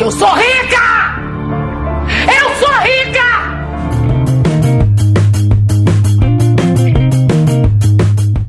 [0.00, 0.80] Que eu sou rica!
[2.26, 3.28] Eu sou rica!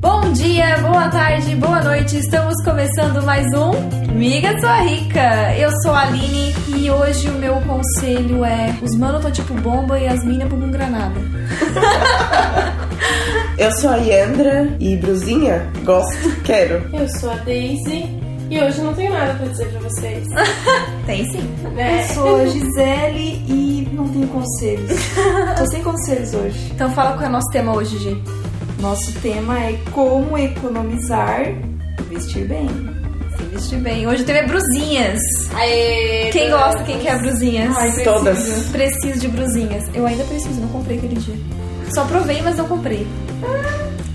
[0.00, 2.16] Bom dia, boa tarde, boa noite.
[2.16, 3.72] Estamos começando mais um
[4.14, 5.54] Miga Sua Rica.
[5.58, 9.98] Eu sou a Aline e hoje o meu conselho é: os mano tão tipo bomba
[9.98, 11.20] e as minas bumbum granada.
[13.58, 16.82] Eu sou a Yandra e Bruzinha, gosto, quero.
[16.94, 20.28] Eu sou a Daisy e hoje não tenho nada pra dizer pra vocês.
[21.06, 21.42] Tem sim.
[21.74, 22.04] Né?
[22.04, 24.90] Eu sou a Gisele e não tenho conselhos.
[25.56, 26.70] Tô sem conselhos hoje.
[26.74, 28.22] Então fala qual é o nosso tema hoje, Gi.
[28.78, 32.68] Nosso tema é como economizar e vestir bem.
[33.38, 34.06] Se vestir bem.
[34.06, 35.20] Hoje o tema é brusinhas.
[35.54, 37.74] Aê, Quem gosta, quem quer brusinhas?
[37.74, 38.04] Ai, preciso.
[38.04, 38.68] Todas.
[38.70, 39.84] Preciso de brusinhas.
[39.94, 41.36] Eu ainda preciso, não comprei aquele dia.
[41.94, 43.06] Só provei, mas não comprei.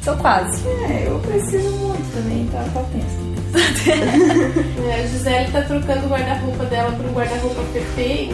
[0.06, 0.62] Tô quase.
[0.68, 2.64] É, eu preciso muito também, tá?
[2.74, 3.27] Tá tenso.
[4.88, 7.84] É, a Gisele tá trocando o guarda-roupa dela por um guarda-roupa então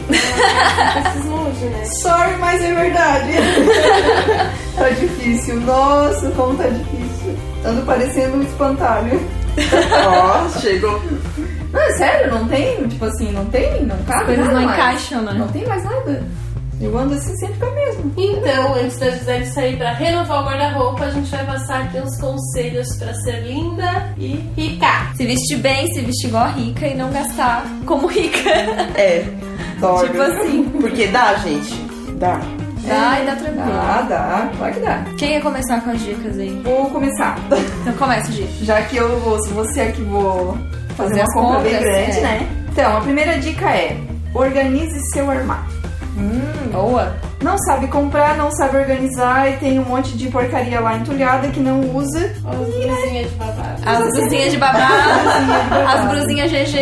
[0.08, 1.86] tá esses hoje, né?
[2.02, 3.32] Sorry, mas é verdade.
[4.76, 5.60] tá difícil.
[5.62, 7.36] Nossa, como tá difícil.
[7.66, 9.20] Ando parecendo um espantalho.
[10.08, 11.02] Ó, chegou.
[11.72, 12.88] Não, é sério, não tem?
[12.88, 13.84] Tipo assim, não tem?
[13.86, 14.78] Não cabe As coisas nada não mais.
[14.80, 15.34] encaixam, né?
[15.34, 16.24] Não tem mais nada.
[16.82, 18.12] Eu ando assim sempre com a mesma.
[18.18, 22.20] Então, antes da Gisele sair pra renovar o guarda-roupa, a gente vai passar aqui uns
[22.20, 25.14] conselhos pra ser linda e rica.
[25.16, 28.50] Se vestir bem, se vestir igual a rica e não gastar como rica.
[28.96, 29.26] É,
[29.80, 30.08] dói.
[30.08, 30.64] Tipo assim.
[30.82, 31.74] Porque dá, gente.
[32.20, 32.40] Dá.
[32.86, 33.66] Dá e dá tranquilo.
[33.66, 35.06] Dá, dá, claro que dá.
[35.18, 36.62] Quem ia começar com as dicas aí?
[36.64, 37.38] Vou começar.
[37.82, 38.46] Então começa, Gi.
[38.62, 40.58] Já que eu vou, se você aqui vou
[40.98, 42.22] fazer Fazer uma compra bem grande, é.
[42.22, 42.48] né?
[42.72, 43.98] Então, a primeira dica é:
[44.34, 45.83] organize seu armário.
[46.18, 47.16] Hum, boa.
[47.42, 51.60] Não sabe comprar, não sabe organizar e tem um monte de porcaria lá entulhada que
[51.60, 52.32] não usa.
[52.46, 53.82] As blusinhas de babado.
[53.86, 54.94] As brusinhas de babado,
[55.88, 56.78] as brusinhas GG.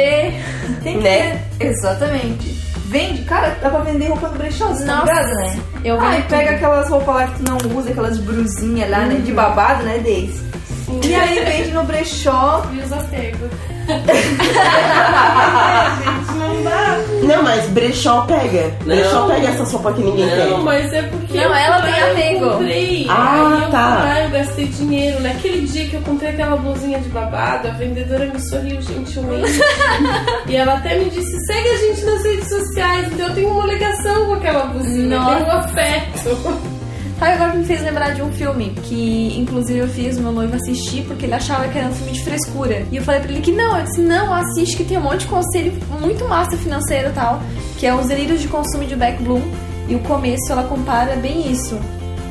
[0.84, 1.42] Tem que Né?
[1.58, 2.62] ter- Exatamente.
[2.88, 5.60] Vende, cara, dá pra vender roupa no brechó, você tá Nossa, ligado, né?
[5.86, 6.56] eu Aí vendo pega tudo.
[6.56, 9.16] aquelas roupas lá que tu não usa, aquelas brusinhas lá, né?
[9.16, 10.42] De babado, né, Deis?
[11.04, 12.64] E aí vende no brechó.
[12.74, 13.50] E os apegos.
[16.04, 16.98] Gente, não dá.
[17.24, 18.72] Não, mas brechó pega.
[18.84, 20.58] Brechó pega essas roupas que ninguém Não, quer.
[20.64, 22.40] mas é porque Não, eu ela tem.
[22.40, 23.06] Eu comprei.
[23.10, 23.88] Ah, eu, tá.
[24.04, 25.22] lá, eu gastei dinheiro.
[25.22, 29.60] Naquele dia que eu comprei aquela blusinha de babado, a vendedora me sorriu gentilmente.
[30.48, 33.08] e ela até me disse: segue a gente nas redes sociais.
[33.14, 35.16] Então eu tenho uma ligação com aquela blusinha.
[35.16, 35.36] Eu Nossa.
[35.36, 36.71] tenho um afeto.
[37.22, 41.04] Sabe, agora me fez lembrar de um filme que, inclusive, eu fiz meu noivo assistir
[41.04, 42.84] porque ele achava que era um filme de frescura.
[42.92, 45.20] E eu falei pra ele que não, eu disse, não, assiste que tem um monte
[45.20, 47.40] de conselho muito massa financeiro e tal,
[47.78, 49.44] que é os delírios de consumo de Beck Bloom.
[49.88, 51.80] E o começo ela compara bem isso.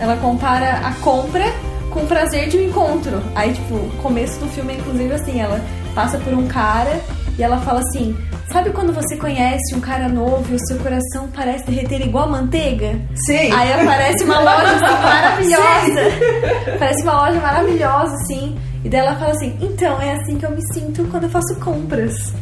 [0.00, 1.44] Ela compara a compra
[1.90, 3.22] com o prazer de um encontro.
[3.36, 5.60] Aí, tipo, o começo do filme é inclusive assim, ela
[5.94, 7.00] passa por um cara
[7.40, 8.14] e ela fala assim.
[8.52, 13.00] Sabe quando você conhece um cara novo e o seu coração parece derreter igual manteiga?
[13.14, 13.50] Sim.
[13.52, 16.78] Aí aparece uma loja assim, maravilhosa.
[16.78, 18.58] Parece uma loja maravilhosa, assim.
[18.84, 21.54] E daí ela fala assim: então, é assim que eu me sinto quando eu faço
[21.60, 22.34] compras.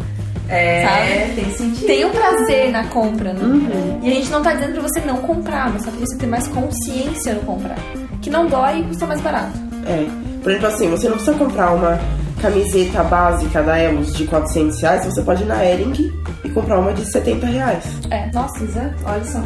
[0.48, 1.34] É, Sabe?
[1.34, 1.87] tem sentido.
[1.87, 4.00] Tem um prazer na compra, né?
[4.03, 6.26] E a gente não tá dizendo pra você não comprar, mas só pra você ter
[6.26, 7.78] mais consciência no comprar.
[8.22, 9.53] Que não dói e custa mais barato.
[9.87, 10.06] É.
[10.42, 12.00] Por exemplo, assim, você não precisa comprar uma
[12.38, 16.12] camiseta básica da Elos de 400 reais, você pode ir na Ering
[16.44, 17.84] e comprar uma de 70 reais.
[18.10, 19.41] É, nossa, Exato, olha só.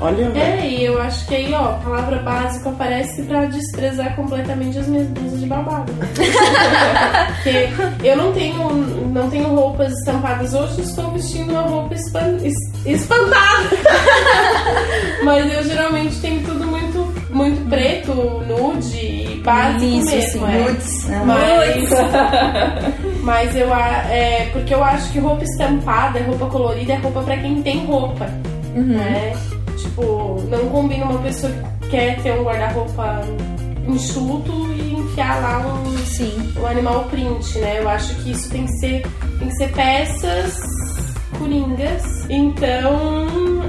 [0.00, 0.26] Olha.
[0.38, 4.86] É, e eu acho que aí, ó, a palavra básica aparece pra desprezar completamente as
[4.86, 5.92] minhas blusas de babado.
[7.42, 7.68] Porque
[8.06, 8.72] eu não tenho,
[9.12, 13.68] não tenho roupas estampadas hoje, estou vestindo uma roupa espan- es- espantada.
[15.24, 18.12] Mas eu geralmente tenho tudo muito, muito preto,
[18.46, 19.07] nude,
[19.48, 20.46] básico Isso, mesmo.
[20.46, 20.68] sim, é.
[20.68, 21.22] Nudes, né?
[21.24, 21.90] Mas,
[23.22, 27.62] mas eu é porque eu acho que roupa estampada, roupa colorida é roupa pra quem
[27.62, 28.26] tem roupa,
[28.74, 29.36] né?
[29.76, 33.20] Tipo, não combina uma pessoa que quer ter um guarda-roupa
[33.86, 36.52] enxuto e enfiar lá um, Sim.
[36.60, 37.78] um animal print, né?
[37.78, 39.02] Eu acho que isso tem que ser,
[39.38, 40.60] tem que ser peças
[41.38, 42.26] coringas.
[42.28, 43.16] Então,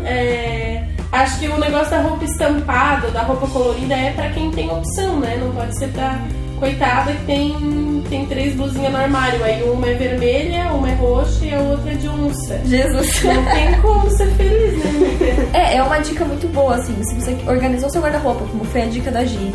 [0.06, 0.69] é,
[1.12, 5.20] acho que o negócio da roupa estampada, da roupa colorida é pra quem tem opção,
[5.20, 5.38] né?
[5.38, 6.20] Não pode ser pra
[6.60, 9.44] coitada que tem, tem três blusinhas no armário.
[9.44, 12.60] Aí uma é vermelha, uma é roxa e a outra é de onça.
[12.66, 13.24] Jesus.
[13.24, 14.90] Não tem como ser feliz, né?
[14.90, 15.58] amiga?
[15.58, 18.86] É, é uma dica muito boa, assim, se você organizou seu guarda-roupa, como foi a
[18.86, 19.54] dica da Gi,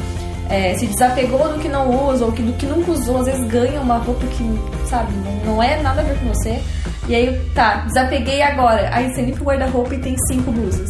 [0.50, 3.46] é, se desapegou do que não usa ou que, do que nunca usou, às vezes
[3.48, 4.44] ganha uma roupa que,
[4.88, 6.60] sabe, não, não é nada a ver com você.
[7.08, 8.88] E aí, tá, desapeguei agora.
[8.92, 10.88] Aí você limpa o guarda-roupa e tem cinco blusas.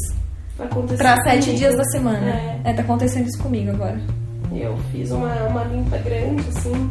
[0.58, 1.58] Aconteceu Pra sete comigo.
[1.58, 2.26] dias da semana.
[2.30, 2.60] É.
[2.64, 2.72] É.
[2.72, 3.98] tá acontecendo isso comigo agora.
[4.54, 6.88] Eu fiz uma, uma limpa grande, assim.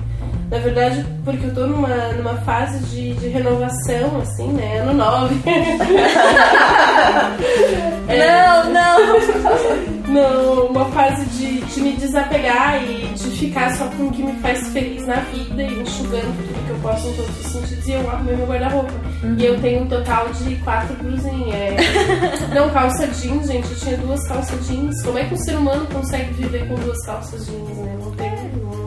[0.51, 4.80] Na verdade, porque eu tô numa, numa fase de, de renovação, assim, né?
[4.80, 5.36] Ano 9.
[8.07, 9.83] Não, não!
[10.13, 14.33] Não, uma fase de, de me desapegar e de ficar só com o que me
[14.42, 17.88] faz feliz na vida e enxugando tudo que eu posso em todos os sentidos.
[17.88, 18.94] E eu arrumei meu guarda-roupa.
[19.39, 21.56] E eu tenho um total de quatro blusinhas.
[21.56, 21.75] É...
[22.54, 23.71] Não, calça jeans, gente.
[23.71, 25.01] Eu tinha duas calças jeans.
[25.01, 27.98] Como é que um ser humano consegue viver com duas calças jeans, né?
[28.00, 28.23] Não tem.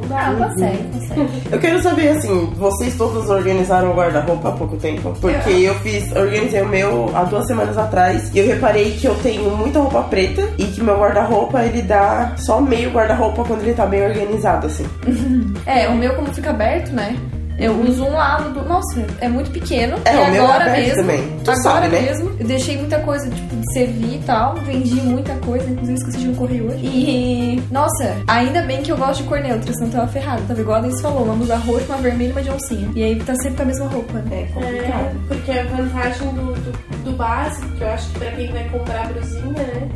[0.09, 0.27] Não dá.
[0.27, 1.43] Ah, consegue, consegue.
[1.51, 5.15] Eu quero saber, assim, vocês todos organizaram o guarda-roupa há pouco tempo?
[5.21, 9.15] Porque eu fiz, organizei o meu há duas semanas atrás e eu reparei que eu
[9.17, 13.75] tenho muita roupa preta e que meu guarda-roupa ele dá só meio guarda-roupa quando ele
[13.75, 14.87] tá bem organizado, assim.
[15.67, 17.17] É, o meu como fica aberto, né?
[17.59, 18.67] Eu uso um lado do.
[18.69, 19.97] Nossa, é muito pequeno.
[20.05, 20.97] É, e o meu é agora mesmo.
[20.97, 21.23] também.
[21.45, 22.01] Tu agora sabe, né?
[22.03, 22.31] mesmo.
[22.39, 24.55] Eu deixei muita coisa, tipo, de servir e tal.
[24.57, 26.85] Vendi muita coisa, inclusive esqueci de um correio hoje.
[26.85, 27.63] E.
[27.71, 30.43] Nossa, ainda bem que eu gosto de cor neutra, senão eu tava ferrada.
[30.47, 32.91] Tava igual a Denise falou, uma blusa roxa, uma vermelha e uma de oncinha.
[32.95, 34.23] E aí tá sempre com a mesma roupa.
[34.31, 35.17] É É, complicado.
[35.29, 39.07] porque a vantagem do, do, do básico, que eu acho que pra quem vai comprar
[39.09, 39.89] brusinha, né?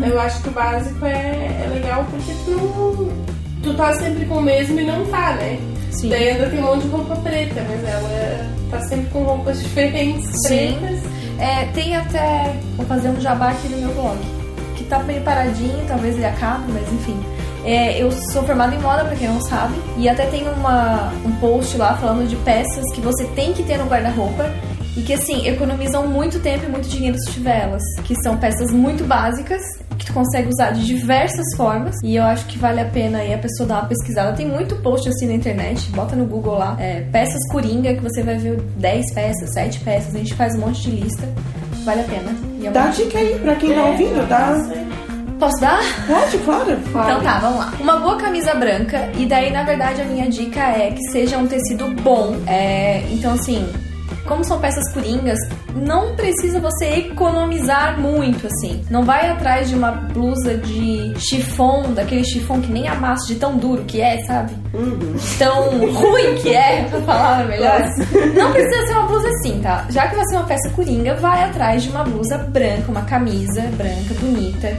[0.10, 1.10] eu acho que o básico é,
[1.64, 3.10] é legal porque tu,
[3.64, 5.58] tu tá sempre com o mesmo e não tá, né?
[5.90, 6.10] Sim.
[6.10, 10.30] Daí ainda tem um monte de roupa preta, mas ela tá sempre com roupas diferentes,
[10.46, 10.76] Sim.
[10.78, 11.00] pretas.
[11.38, 12.54] É, tem até.
[12.76, 14.18] Vou fazer um jabá aqui no meu blog.
[14.76, 17.18] Que tá bem paradinho, talvez ele acabe, mas enfim.
[17.64, 19.74] É, eu sou formada em moda, pra quem não sabe.
[19.96, 23.78] E até tem uma, um post lá falando de peças que você tem que ter
[23.78, 24.50] no guarda-roupa.
[24.96, 27.82] E que assim, economizam muito tempo e muito dinheiro se tiver elas.
[28.04, 29.60] Que são peças muito básicas,
[30.04, 31.96] que tu consegue usar de diversas formas.
[32.02, 34.32] E eu acho que vale a pena aí a pessoa dar uma pesquisada.
[34.36, 36.76] Tem muito post assim na internet, bota no Google lá.
[36.78, 40.14] é, peças coringa, que você vai ver 10 peças, 7 peças.
[40.14, 41.28] A gente faz um monte de lista.
[41.84, 42.34] Vale a pena.
[42.60, 44.54] E é Dá dica aí pra quem tá ouvindo, dá.
[45.38, 45.80] Posso dar?
[46.06, 46.78] Pode, claro.
[46.88, 47.72] Então tá, vamos lá.
[47.80, 51.46] Uma boa camisa branca, e daí na verdade a minha dica é que seja um
[51.46, 52.36] tecido bom.
[52.46, 53.68] É, então assim,
[54.26, 55.38] como são peças coringas,
[55.74, 58.82] não precisa você economizar muito, assim.
[58.90, 63.56] Não vai atrás de uma blusa de chifão, daquele chifão que nem amassa de tão
[63.56, 64.54] duro que é, sabe?
[65.38, 67.80] Tão ruim que é, pra falar melhor.
[68.34, 69.86] Não precisa ser uma blusa assim, tá?
[69.90, 73.62] Já que vai ser uma peça coringa, vai atrás de uma blusa branca, uma camisa
[73.76, 74.76] branca, bonita.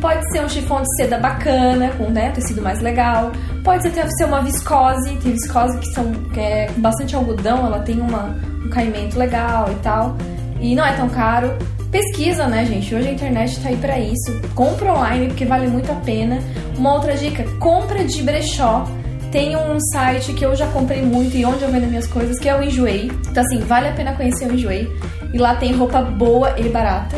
[0.00, 3.32] Pode ser um chifão de seda bacana, com né, tecido mais legal.
[3.64, 7.66] Pode ser, até ser uma viscose, tem viscose que são que é com bastante algodão,
[7.66, 10.16] ela tem uma, um caimento legal e tal.
[10.60, 11.52] E não é tão caro.
[11.90, 12.94] Pesquisa, né, gente?
[12.94, 14.40] Hoje a internet tá aí pra isso.
[14.54, 16.38] Compra online, porque vale muito a pena.
[16.76, 18.84] Uma outra dica, compra de brechó.
[19.30, 22.48] Tem um site que eu já comprei muito e onde eu vendo minhas coisas, que
[22.48, 23.10] é o Enjoei.
[23.30, 24.90] Então, assim, vale a pena conhecer o Enjoei.
[25.32, 27.16] E lá tem roupa boa e barata.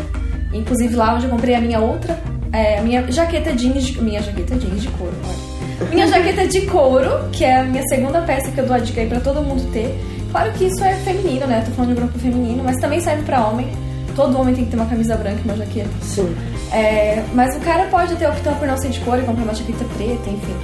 [0.52, 2.18] Inclusive lá onde eu comprei a minha outra,
[2.52, 5.88] é, a minha jaqueta jeans de, minha jaqueta jeans de couro, olha.
[5.90, 9.00] Minha jaqueta de couro, que é a minha segunda peça que eu dou a dica
[9.00, 9.94] aí pra todo mundo ter.
[10.30, 11.62] Claro que isso é feminino, né?
[11.64, 13.69] Tô falando de grupo feminino, mas também serve pra homem.
[14.14, 15.90] Todo homem tem que ter uma camisa branca e uma jaqueta.
[16.02, 16.36] Sim.
[16.72, 19.54] É, mas o cara pode até optar por não ser de couro e comprar uma
[19.54, 20.56] jaqueta preta, enfim.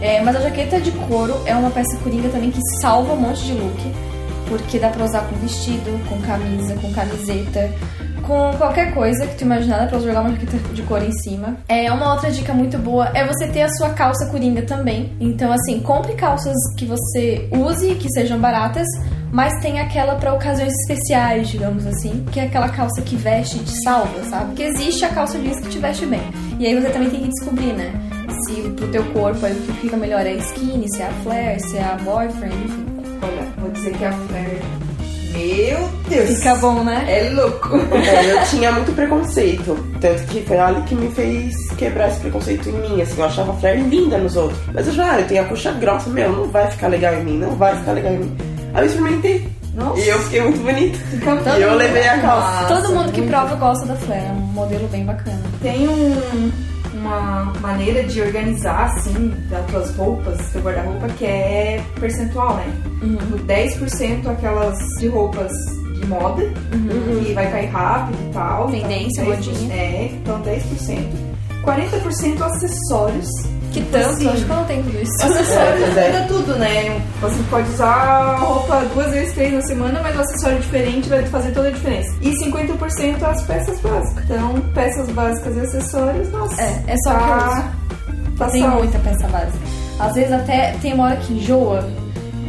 [0.00, 3.44] É, mas a jaqueta de couro é uma peça coringa também que salva um monte
[3.44, 3.92] de look.
[4.48, 7.70] Porque dá pra usar com vestido, com camisa, com camiseta,
[8.30, 11.56] com qualquer coisa que tu imaginar, pra jogar uma jaqueta de couro em cima.
[11.68, 15.12] É, uma outra dica muito boa é você ter a sua calça coringa também.
[15.18, 18.86] Então, assim, compre calças que você use, que sejam baratas,
[19.32, 23.64] mas tem aquela pra ocasiões especiais, digamos assim, que é aquela calça que veste e
[23.64, 24.46] te salva, sabe?
[24.46, 26.22] Porque existe a calça jeans que te veste bem.
[26.60, 27.92] E aí você também tem que descobrir, né?
[28.46, 31.60] Se pro teu corpo aí o que fica melhor é skinny, se é a flare,
[31.60, 32.86] se é a boyfriend, enfim.
[33.22, 34.79] Olha, vou dizer que a Flare.
[35.32, 36.38] Meu Deus!
[36.38, 37.04] Fica bom, né?
[37.08, 37.76] É louco!
[37.76, 39.76] É, eu tinha muito preconceito.
[40.00, 43.00] Tanto que foi ela que me fez quebrar esse preconceito em mim.
[43.02, 44.58] Assim, eu achava a Flare linda nos outros.
[44.74, 47.24] Mas eu já, ah, eu tenho a coxa grossa, meu, não vai ficar legal em
[47.24, 48.36] mim, não vai ficar legal em mim.
[48.74, 49.48] Aí eu experimentei.
[49.74, 50.00] Nossa.
[50.00, 50.98] E eu fiquei muito bonita.
[51.58, 52.62] E eu levei a calça.
[52.62, 55.40] Nossa, Todo mundo que prova gosta da flare, é um modelo bem bacana.
[55.62, 56.50] Tem um-
[57.10, 62.72] uma maneira de organizar, assim, das tuas roupas, teu guarda-roupa, que é percentual, né?
[63.02, 63.16] Uhum.
[63.34, 65.52] O 10% aquelas de roupas
[65.94, 66.42] de moda,
[67.24, 68.64] que vai cair rápido e tal.
[68.66, 68.70] Uhum.
[68.70, 69.74] Tendência, então, 10%, modinha.
[69.74, 71.30] É, então 10%.
[71.64, 73.28] 40% acessórios.
[73.72, 75.12] Que tanto, Assim, acho que eu não tenho tudo isso.
[75.22, 76.24] Acessórios É, é.
[76.26, 77.00] tudo, né?
[77.20, 81.52] Você pode usar roupa duas vezes, três na semana, mas o acessório diferente vai fazer
[81.52, 82.10] toda a diferença.
[82.20, 84.24] E 50% as peças básicas.
[84.24, 86.60] Então, peças básicas e acessórios, nossa.
[86.60, 87.72] É, é só tá,
[88.38, 88.78] tá Tem salvo.
[88.78, 89.58] muita peça básica.
[90.00, 91.88] Às vezes até tem uma hora que enjoa.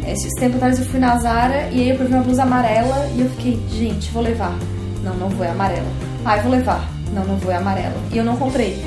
[0.08, 3.22] Esses tempos atrás eu fui na Zara e aí eu provei uma blusa amarela e
[3.22, 4.58] eu fiquei, gente, vou levar.
[5.04, 5.86] Não, não vou, é amarela.
[6.26, 6.90] Ah, eu vou levar.
[7.14, 7.94] Não, não vou, é amarela.
[8.12, 8.84] E eu não comprei.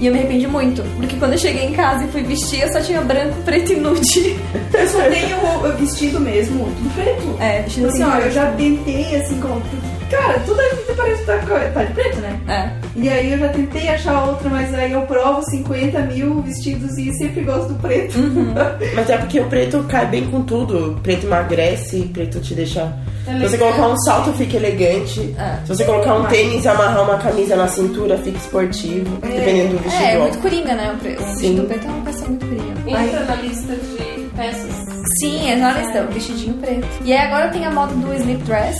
[0.00, 2.72] E eu me arrependi muito, porque quando eu cheguei em casa e fui vestir, eu
[2.72, 4.38] só tinha branco, preto e nude.
[4.72, 7.36] Eu só tenho o vestido mesmo, tudo preto.
[7.38, 8.12] É, vestido Assim, assim.
[8.12, 9.60] ó, eu já tentei assim, como.
[10.10, 12.40] Cara, tudo aqui parece tá, co- tá de preto, né?
[12.48, 12.80] É.
[12.96, 17.12] E aí eu já tentei achar outra, mas aí eu provo 50 mil vestidos e
[17.14, 18.18] sempre gosto do preto.
[18.94, 20.98] Mas é porque o preto cai bem com tudo.
[21.02, 22.92] Preto emagrece, preto te deixa.
[23.24, 25.34] Se você colocar um salto, fica elegante.
[25.38, 25.58] É.
[25.64, 29.16] Se você colocar um tênis e amarrar uma camisa na cintura, fica esportivo.
[29.22, 30.02] Dependendo do vestido.
[30.04, 30.92] É, é muito coringa, né?
[30.92, 31.26] O, pre- o Sim.
[31.54, 33.00] vestido preto é uma peça muito coringa.
[33.04, 34.86] Entra na lista de peças.
[35.20, 36.88] Sim, é na lista, o vestidinho preto.
[37.04, 38.76] E aí agora tem a moda do sleep dress,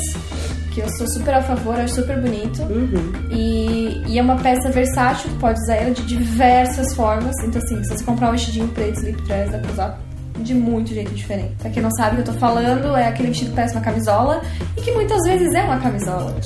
[0.80, 2.62] que eu sou super a favor, acho super bonito.
[2.62, 3.12] Uhum.
[3.30, 7.34] E, e é uma peça versátil, pode usar ela de diversas formas.
[7.44, 10.00] Então, assim, se você comprar um vestidinho preto, sleep dress, dá pra usar
[10.38, 11.54] de muito jeito diferente.
[11.58, 13.82] Pra quem não sabe o que eu tô falando, é aquele vestido que parece uma
[13.82, 14.40] camisola
[14.76, 16.34] e que muitas vezes é uma camisola.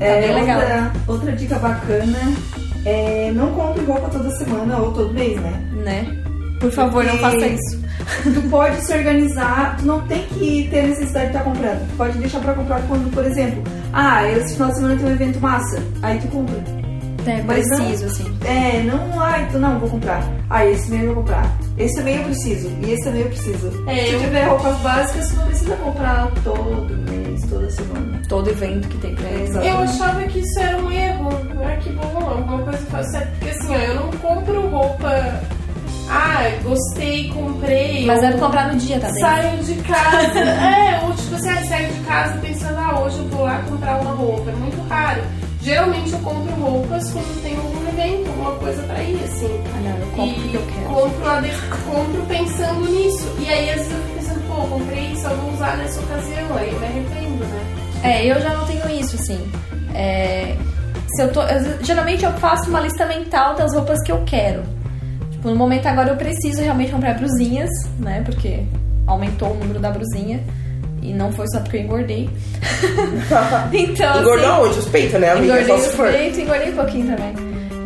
[0.00, 0.60] É, bem legal.
[0.60, 2.18] Outra, outra dica bacana
[2.84, 5.62] é não compre roupa toda semana ou todo mês, né?
[5.84, 6.21] né?
[6.62, 7.82] Por favor, não faça isso.
[8.24, 11.88] Tu pode se organizar, tu não tem que ter necessidade de estar comprando.
[11.90, 15.12] Tu pode deixar pra comprar quando, por exemplo, ah, esse final de semana tem um
[15.12, 16.56] evento massa, aí tu compra.
[17.24, 18.36] É Mas não- preciso, assim.
[18.44, 20.28] É, não, ai, tu não, vou comprar.
[20.50, 21.56] Ah, esse também eu vou comprar.
[21.78, 22.68] Esse também eu preciso.
[22.82, 23.84] E esse também eu preciso.
[23.86, 28.20] É, Se eu- tiver roupas básicas, tu não precisa comprar todo mês, toda semana.
[28.28, 29.50] Todo evento que tem pra eles.
[29.50, 29.66] Exato.
[29.66, 31.28] Eu achava que isso era um erro.
[31.64, 33.28] Ah, que bom, alguma coisa faz certo.
[33.38, 35.40] Porque assim, ó, eu não compro roupa.
[36.08, 38.04] Ah, gostei, comprei.
[38.06, 39.08] Mas deve comprar no dia, tá?
[39.14, 40.38] Saio de casa.
[40.40, 44.00] é, ou tipo assim, ah, saio de casa pensando, ah, hoje eu vou lá comprar
[44.00, 44.50] uma roupa.
[44.50, 45.22] É muito raro.
[45.62, 49.60] Geralmente eu compro roupas quando tem algum evento, alguma coisa pra ir, assim.
[49.74, 50.86] Ah, não, eu compro o que eu quero.
[50.86, 53.28] compro, compro pensando nisso.
[53.38, 56.56] E aí às vezes eu fico pensando, pô, comprei isso, eu vou usar nessa ocasião.
[56.56, 57.64] Aí eu me arrependo, né?
[58.02, 59.40] É, eu já não tenho isso, assim.
[59.94, 60.56] É,
[61.14, 64.62] se eu tô, eu- geralmente eu faço uma lista mental das roupas que eu quero.
[65.42, 67.68] Tipo, no momento agora eu preciso realmente comprar brusinhas,
[67.98, 68.22] né?
[68.24, 68.62] Porque
[69.08, 70.40] aumentou o número da brusinha.
[71.02, 72.30] E não foi só porque eu engordei.
[73.74, 74.78] então, Engordou assim, onde?
[74.78, 75.60] Os peitos, né, amiga?
[75.60, 77.34] Engordei os peitos, engordei um pouquinho também.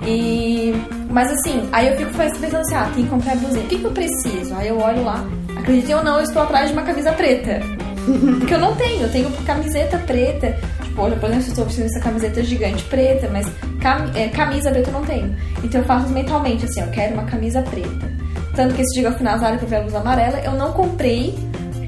[0.06, 0.74] E...
[1.08, 3.64] Mas assim, aí eu fico pensando assim, ah, tem que comprar blusinha.
[3.64, 4.54] O que, que eu preciso?
[4.54, 5.24] Aí eu olho lá,
[5.56, 7.60] acreditem ou não, eu estou atrás de uma camisa preta.
[8.38, 10.54] Porque eu não tenho, eu tenho camiseta preta.
[10.98, 13.46] Olha, por exemplo, eu estou vestindo essa camiseta gigante preta, mas
[13.80, 15.36] cam- é, camisa preta eu não tenho.
[15.62, 18.10] Então eu faço mentalmente assim, eu quero uma camisa preta.
[18.54, 20.52] Tanto que esse dia eu fui na Zara que eu vi a blusa amarela, eu
[20.52, 21.34] não comprei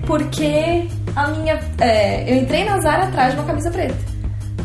[0.06, 0.86] porque
[1.16, 1.58] a minha.
[1.80, 3.94] é, eu entrei na Zara atrás de uma camisa preta.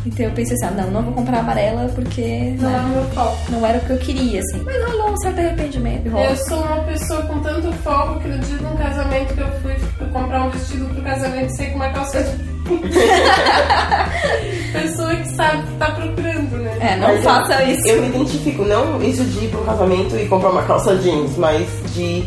[0.06, 2.90] Então eu pensei assim, ah, não, não vou comprar amarela porque Não é né, o
[2.90, 3.38] meu foco.
[3.52, 4.62] não era o que eu queria, assim.
[4.66, 6.10] Mas rolou um certo arrependimento.
[6.10, 6.26] rola.
[6.26, 9.52] Eu sou uma pessoa com tanto foco que no dia de um casamento que eu
[9.62, 9.74] fui
[10.12, 12.53] comprar um vestido pro casamento sei com uma calça de.
[14.74, 16.78] pessoa que sabe que tá procurando, né?
[16.80, 17.88] É, não Mas eu- faça isso.
[17.88, 21.68] Eu me identifico, não isso de ir pro casamento e comprar uma calça jeans, mas
[21.94, 22.24] de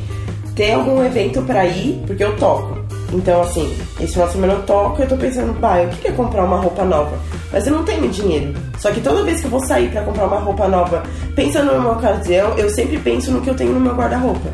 [0.55, 2.77] ter algum evento pra ir, porque eu toco.
[3.13, 6.13] Então, assim, esse final de semana eu toco e eu tô pensando, pai, eu queria
[6.13, 7.17] comprar uma roupa nova.
[7.53, 8.53] Mas eu não tenho dinheiro.
[8.79, 11.03] Só que toda vez que eu vou sair pra comprar uma roupa nova,
[11.35, 14.49] pensando numa ocasião, eu sempre penso no que eu tenho no meu guarda-roupa.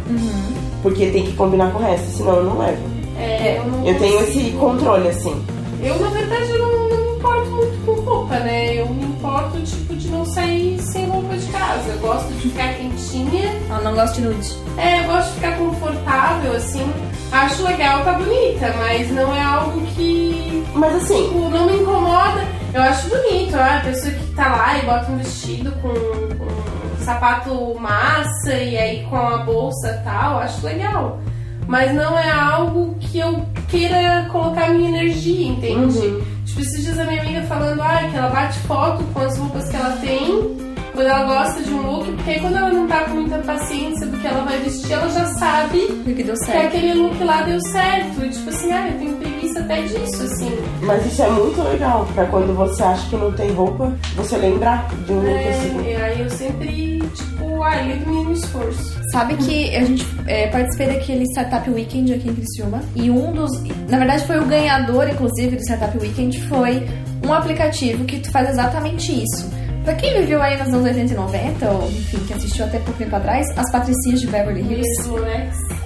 [0.83, 2.83] Porque tem que combinar com o resto, senão eu não levo.
[3.19, 5.43] É, eu não Eu tenho esse controle, assim.
[5.83, 8.75] Eu, na verdade, eu não, não me importo muito com roupa, né?
[8.77, 11.91] Eu me importo, tipo, de não sair sem roupa de casa.
[11.91, 13.53] Eu gosto de ficar quentinha.
[13.69, 14.57] Ela não gosta de nude.
[14.77, 16.93] É, eu gosto de ficar confortável, assim.
[17.33, 22.47] Acho legal, tá bonita, mas não é algo que, Mas assim, tipo, não me incomoda.
[22.73, 26.45] Eu acho bonito, ah, a pessoa que tá lá e bota um vestido com, com
[26.45, 31.21] um sapato massa e aí com a bolsa e tal, acho legal.
[31.67, 35.99] Mas não é algo que eu queira colocar minha energia, entende?
[36.45, 39.69] Tipo, esses dias a minha amiga falando, ah, que ela bate foto com as roupas
[39.71, 43.05] que ela tem quando ela gosta de um look, porque aí quando ela não tá
[43.05, 46.95] com muita paciência do que ela vai vestir, ela já sabe que deu que aquele
[46.95, 48.23] look lá deu certo.
[48.23, 49.32] E tipo assim, ah, eu tenho
[49.63, 50.51] até disso, assim.
[50.83, 54.89] mas isso é muito legal, pra quando você acha que não tem roupa, você lembrar
[55.07, 55.87] de um look assim.
[55.87, 59.01] É, e aí eu sempre, tipo, ah, lido mínimo esforço.
[59.13, 63.51] Sabe que a gente é, participei daquele Startup Weekend aqui em Criciúma e um dos.
[63.89, 66.87] Na verdade, foi o ganhador, inclusive, do Startup Weekend foi
[67.25, 69.62] um aplicativo que faz exatamente isso.
[69.85, 72.99] Pra quem viveu aí nos anos 80 e 90, ou enfim, que assistiu até pouco
[72.99, 75.17] tempo atrás, as Patricinhas de Beverly Hills, Isso,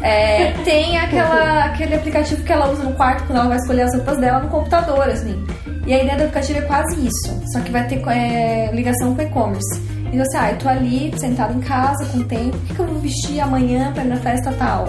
[0.02, 3.94] é, tem aquela, aquele aplicativo que ela usa no quarto quando ela vai escolher as
[3.94, 5.42] roupas dela no computador, assim.
[5.86, 9.22] E a ideia do aplicativo é quase isso, só que vai ter é, ligação com
[9.22, 9.80] e-commerce.
[10.12, 12.86] Então assim, ah, eu tô ali, sentada em casa, com tempo, o que, que eu
[12.86, 14.88] vou vestir amanhã pra ir na festa tal?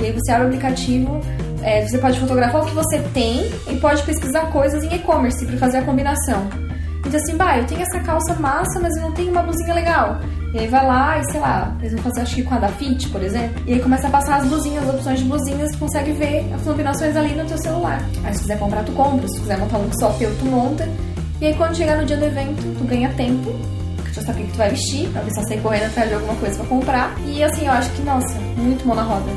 [0.00, 1.20] E aí você abre o aplicativo,
[1.62, 5.58] é, você pode fotografar o que você tem e pode pesquisar coisas em e-commerce pra
[5.58, 6.67] fazer a combinação.
[7.08, 9.74] E diz assim, bah, eu tenho essa calça massa, mas eu não tenho uma blusinha
[9.74, 10.18] legal.
[10.52, 12.68] E aí vai lá e sei lá, eles vão fazer acho que com a da
[12.68, 15.78] Fit, por exemplo, e aí começa a passar as blusinhas, as opções de blusinhas, tu
[15.78, 18.02] consegue ver as combinações ali no teu celular.
[18.24, 20.88] Aí se quiser comprar, tu compra, se quiser montar um look só teu, tu monta.
[21.40, 23.54] E aí quando chegar no dia do evento, tu ganha tempo,
[23.96, 26.14] porque tu já sabe o que tu vai vestir, pra precisar sair correndo atrás de
[26.14, 27.14] alguma coisa pra comprar.
[27.26, 29.30] E assim, eu acho que, nossa, muito mão na roda.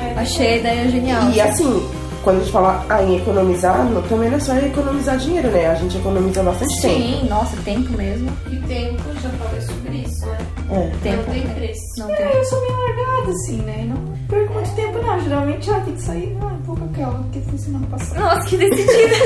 [0.00, 0.20] É.
[0.20, 1.30] Achei a ideia genial.
[1.30, 1.88] E assim,
[2.26, 5.68] quando a gente fala ah, em economizar, não- também não é só economizar dinheiro, né?
[5.68, 6.94] A gente economiza bastante tempo.
[6.96, 8.28] Sim, nossa, tempo mesmo.
[8.50, 10.38] E tempo, já falei sobre isso, né?
[10.72, 10.90] É.
[11.04, 11.22] Tempo.
[11.28, 11.80] Não tem preço.
[11.98, 12.26] Não É, tem.
[12.36, 13.84] eu sou meio largada, assim, né?
[13.88, 15.20] Não perco muito tempo, não.
[15.20, 16.36] Geralmente, ah, tem que sair.
[16.42, 18.20] Ah, vou com aquela que foi semana passada.
[18.20, 19.14] Nossa, que decidida.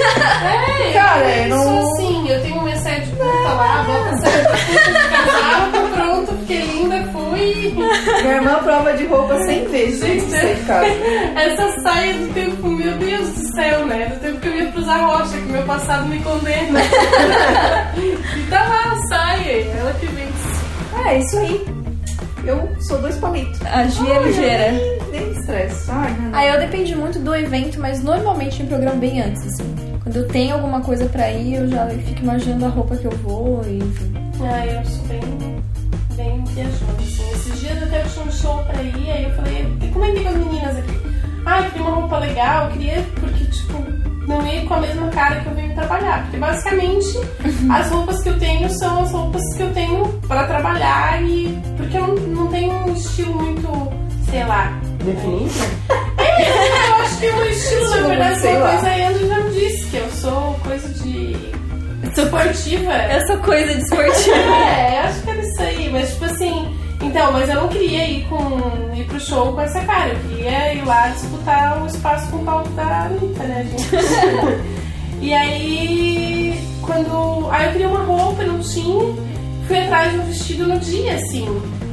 [0.81, 3.81] É, Cara, eu não- sou assim, eu tenho minha saia de puta lá,
[4.13, 5.90] a saia de puta de casal,
[6.21, 7.75] pronto, fiquei linda, fui.
[8.23, 10.87] Minha irmã prova de roupa 100 vezes casa.
[11.37, 14.07] Essa saia do tempo, meu Deus do céu, né?
[14.07, 16.81] Do tempo que eu ia cruzar a rocha, que meu passado me condena.
[17.97, 21.07] e tá lá a saia, ela que vence.
[21.07, 21.81] É, isso aí.
[22.45, 23.61] Eu sou dois palitos.
[23.67, 24.73] A Gia é ligeira.
[25.13, 25.91] Nem, estresse.
[26.33, 29.75] Aí eu depende muito do evento, mas normalmente eu me programo bem antes, assim.
[30.03, 33.11] Quando eu tenho alguma coisa pra ir, eu já fico imaginando a roupa que eu
[33.19, 34.21] vou e enfim.
[34.43, 35.21] Ah, eu sou bem,
[36.21, 37.31] bem viajando, assim.
[37.33, 40.29] Esses dias até eu tinha um show pra ir, aí eu falei, e comentei com
[40.29, 41.01] as meninas aqui.
[41.47, 43.85] Ah, eu queria uma roupa legal, eu queria, porque, tipo,
[44.27, 46.23] não ia com a mesma cara que eu venho trabalhar.
[46.23, 47.19] Porque, basicamente,
[47.73, 51.59] as roupas que eu tenho são as roupas que eu tenho pra trabalhar e...
[51.77, 53.69] Porque eu não, não tenho um estilo muito,
[54.31, 54.79] sei lá...
[55.03, 55.51] Definido?
[56.21, 58.73] Eu acho que o estilo, na verdade, sei uma lá.
[58.73, 61.37] coisa a Andrew já me disse, que eu sou coisa de...
[62.03, 62.93] Esportiva.
[62.93, 64.37] Eu sou coisa de esportiva.
[64.37, 65.40] É, eu acho que era
[65.91, 66.77] mas tipo assim.
[67.03, 70.11] Então, mas eu não queria ir com ir pro show com essa cara.
[70.11, 73.89] Eu queria ir lá disputar o espaço com o palco da Anitta, né, gente?
[75.21, 77.49] e aí, quando.
[77.51, 79.15] Aí eu queria uma roupa, não tinha.
[79.67, 81.47] Fui atrás de um vestido no dia, assim.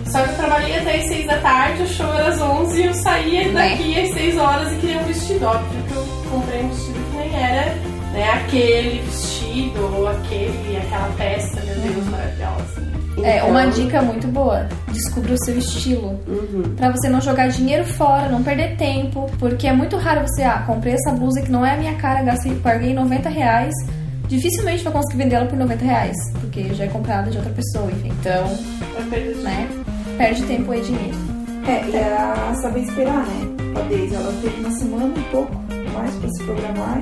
[0.07, 2.85] Só que eu trabalhei até as 6 da tarde, o show era às 11 e
[2.85, 3.69] eu saía Né?
[3.69, 5.45] daqui às 6 horas e queria um vestido.
[5.45, 7.75] Óbvio que eu comprei um vestido que nem era
[8.13, 12.86] né, aquele vestido ou aquele, aquela peça, meu Deus, maravilhosa.
[13.23, 14.67] É, Então, uma dica muito boa.
[14.91, 16.19] Descubra o seu estilo.
[16.27, 16.75] Uhum.
[16.75, 19.29] Pra você não jogar dinheiro fora, não perder tempo.
[19.39, 22.21] Porque é muito raro você, ah, comprei essa blusa que não é a minha cara,
[22.23, 23.73] gastei, paguei 90 reais.
[24.27, 26.15] Dificilmente vai conseguir vender ela por 90 reais.
[26.41, 28.11] Porque já é comprada de outra pessoa, enfim.
[28.19, 28.45] Então,
[29.43, 29.67] né?
[30.17, 31.17] Perde tempo e dinheiro.
[31.67, 33.55] É, e era saber esperar, né?
[33.75, 35.66] A Daisy, ela teve uma semana um pouco
[35.97, 37.01] mais pra se programar.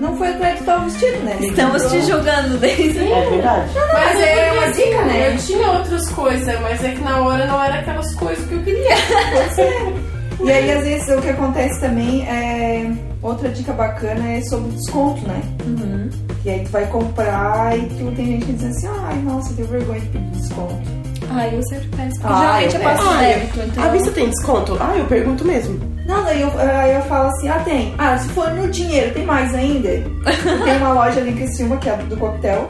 [0.00, 1.36] Não foi atrás do tal vestido, né?
[1.40, 2.98] Estamos te julgando, Daisy.
[2.98, 3.70] É verdade.
[3.92, 5.32] Mas é porque, uma assim, dica, né?
[5.32, 8.62] Eu tinha outras coisas, mas é que na hora não era aquelas coisas que eu
[8.62, 8.90] queria.
[10.42, 12.90] E aí, às vezes, o que acontece também é.
[13.22, 15.42] Outra dica bacana é sobre desconto, né?
[15.66, 16.08] Uhum.
[16.42, 19.68] E aí tu vai comprar e tu tem gente que diz assim, ai, nossa, tenho
[19.68, 20.80] vergonha de pedir desconto.
[21.28, 22.20] Ai, eu sempre peço.
[22.24, 23.84] Ah, geralmente eu eu passo débito, então.
[23.84, 24.78] A vista tem desconto?
[24.80, 25.78] Ah, eu pergunto mesmo.
[26.06, 27.94] Não, daí eu, aí eu falo assim, ah, tem.
[27.98, 29.88] Ah, se for no dinheiro, tem mais ainda.
[30.64, 32.68] tem uma loja ali em Criciúma, que é a do coquetel,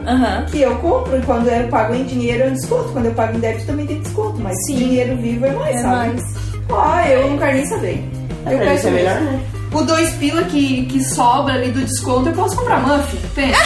[0.50, 2.90] que eu compro e quando eu pago em dinheiro um desconto.
[2.92, 4.76] Quando eu pago em débito também tem desconto, mas Sim.
[4.76, 5.96] dinheiro vivo é mais, É sabe?
[5.96, 6.34] mais.
[6.72, 8.04] Ah, eu não quero nem saber.
[8.46, 8.94] É eu isso é saber.
[8.96, 9.40] melhor, né?
[9.72, 13.18] O dois pila que, que sobra ali do desconto, eu posso comprar muffin.
[13.36, 13.60] Pensa.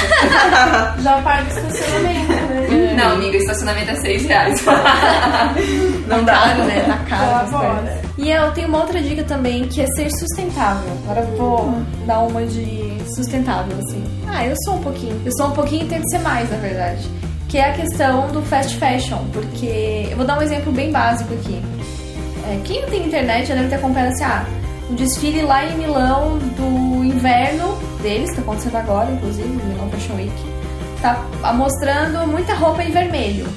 [1.03, 2.95] Já paga estacionamento, né?
[2.97, 4.63] Não, amiga, estacionamento é 6 reais.
[6.07, 6.85] Não dá, né?
[6.87, 7.45] Tá caro.
[7.45, 7.75] As fora.
[7.77, 8.04] coisas.
[8.17, 10.93] E eu tenho uma outra dica também, que é ser sustentável.
[11.05, 14.05] Agora vou dar uma de sustentável, assim.
[14.29, 15.21] Ah, eu sou um pouquinho.
[15.25, 17.03] Eu sou um pouquinho e tento ser mais, na verdade.
[17.49, 19.19] Que é a questão do fast fashion.
[19.33, 21.61] Porque eu vou dar um exemplo bem básico aqui.
[22.47, 24.45] É, quem não tem internet já deve ter acompanhado assim, ah,
[24.91, 30.15] um desfile lá em Milão do inverno deles, que tá acontecendo agora, inclusive, Milão Fashion
[30.17, 30.33] Week,
[31.01, 33.49] tá mostrando muita roupa em vermelho.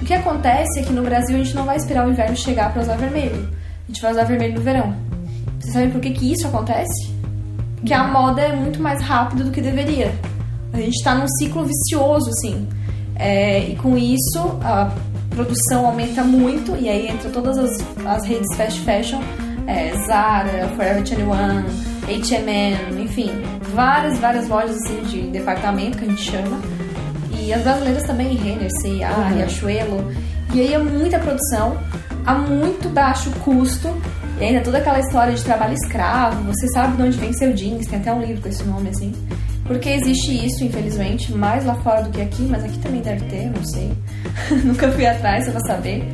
[0.00, 2.70] O que acontece é que no Brasil a gente não vai esperar o inverno chegar
[2.70, 3.48] pra usar vermelho.
[3.94, 4.92] A gente vai usar vermelho no verão.
[5.60, 7.14] Vocês sabem por que, que isso acontece?
[7.76, 10.12] Porque a moda é muito mais rápida do que deveria.
[10.72, 12.66] A gente tá num ciclo vicioso, assim.
[13.14, 14.92] É, e com isso, a
[15.30, 17.70] produção aumenta muito, e aí entra todas as,
[18.04, 19.20] as redes fast fashion,
[19.68, 23.30] é, Zara, Forever 21, H&M, enfim,
[23.76, 26.60] várias, várias lojas assim de departamento que a gente chama.
[27.40, 30.12] E as brasileiras também, Renner, C&A, Riachuelo.
[30.52, 31.76] E aí é muita produção,
[32.24, 33.94] a muito baixo custo,
[34.40, 37.86] e ainda toda aquela história de trabalho escravo, você sabe de onde vem seu jeans,
[37.86, 39.12] tem até um livro com esse nome assim.
[39.64, 43.46] Porque existe isso, infelizmente, mais lá fora do que aqui, mas aqui também deve ter,
[43.46, 43.92] não sei.
[44.62, 46.04] Nunca fui atrás, pra saber.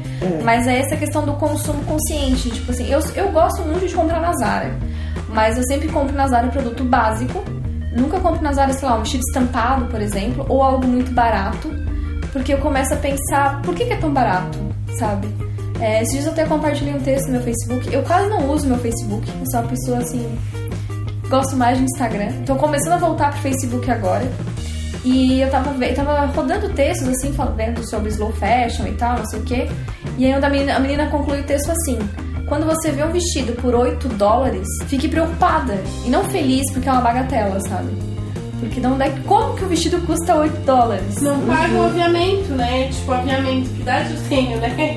[0.45, 2.51] Mas é essa questão do consumo consciente.
[2.51, 4.79] Tipo assim, eu, eu gosto muito de comprar na Zara,
[5.29, 7.43] mas eu sempre compro na Zara produto básico.
[7.97, 11.69] Nunca compro na Zara, sei lá, um vestido estampado, por exemplo, ou algo muito barato.
[12.33, 14.59] Porque eu começo a pensar, por que, que é tão barato,
[14.97, 15.27] sabe?
[15.81, 17.93] É, esses dias eu até compartilhei um texto no meu Facebook.
[17.93, 20.39] Eu quase não uso meu Facebook, eu sou uma pessoa assim.
[21.29, 22.33] Gosto mais de Instagram.
[22.45, 24.31] Tô começando a voltar pro Facebook agora.
[25.05, 29.27] E eu tava, ve- tava rodando textos assim, falando sobre slow fashion e tal, não
[29.27, 29.69] sei o quê.
[30.19, 31.99] E aí a menina, a menina conclui o texto assim:
[32.47, 35.79] Quando você vê um vestido por 8 dólares, fique preocupada.
[36.05, 37.91] E não feliz porque é uma bagatela, sabe?
[38.61, 39.07] Porque não dá.
[39.27, 41.21] Como que o vestido custa 8 dólares?
[41.23, 42.89] Não paga o aviamento, né?
[42.93, 44.69] Tipo, o aviamento, que idade eu tenho, né?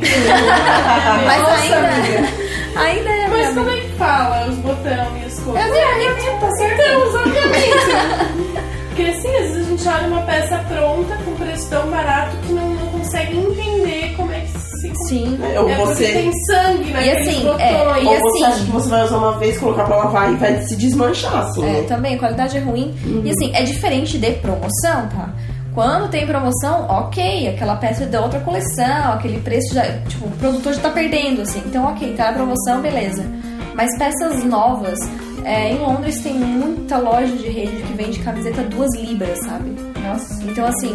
[1.26, 1.78] Mas Nossa, ainda.
[1.78, 2.30] amiga.
[2.76, 3.28] Ainda é.
[3.28, 5.56] Mas minha como é que fala os botões e as coisas?
[5.56, 6.82] É aviamento, tá certo?
[6.82, 8.54] Então, exatamente.
[8.88, 12.54] Porque assim, às vezes a gente olha uma peça pronta com preço tão barato que
[12.54, 15.08] não, não consegue entender como é que se.
[15.08, 15.40] Sim.
[15.58, 16.08] Ou É você.
[16.08, 17.62] tem sangue naqueles assim, botões.
[17.62, 20.34] é, e Ou assim- você acha que você vai usar uma vez, colocar pra lavar
[20.34, 21.64] e vai se desmanchar, assim.
[21.64, 21.82] É, né?
[21.88, 22.94] também, a qualidade é ruim.
[23.24, 25.30] E assim, é diferente de promoção, tá?
[25.74, 29.84] Quando tem promoção, ok, aquela peça é da outra coleção, aquele preço já.
[30.08, 31.64] Tipo, o produtor já tá perdendo, assim.
[31.66, 33.26] Então, ok, tá na promoção, beleza.
[33.74, 35.00] Mas peças novas,
[35.44, 39.74] é, em Londres tem muita loja de rede que vende camiseta duas libras, sabe?
[40.08, 40.44] Nossa.
[40.44, 40.94] Então, assim,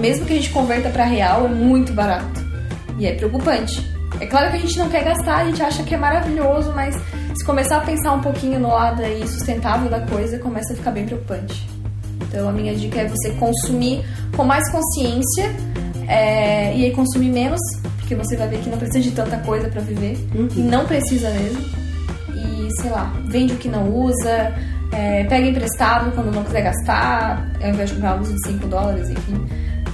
[0.00, 2.43] mesmo que a gente converta pra real, é muito barato.
[2.98, 3.94] E é preocupante.
[4.20, 6.94] É claro que a gente não quer gastar, a gente acha que é maravilhoso, mas
[7.34, 10.92] se começar a pensar um pouquinho no lado aí sustentável da coisa, começa a ficar
[10.92, 11.68] bem preocupante.
[12.22, 14.04] Então, a minha dica é você consumir
[14.36, 15.54] com mais consciência
[16.08, 17.60] é, e aí consumir menos,
[17.98, 20.16] porque você vai ver que não precisa de tanta coisa pra viver.
[20.56, 21.62] E não precisa mesmo.
[22.34, 24.52] E, sei lá, vende o que não usa,
[24.92, 29.10] é, pega emprestado quando não quiser gastar, ao invés de comprar blusa de 5 dólares,
[29.10, 29.46] enfim.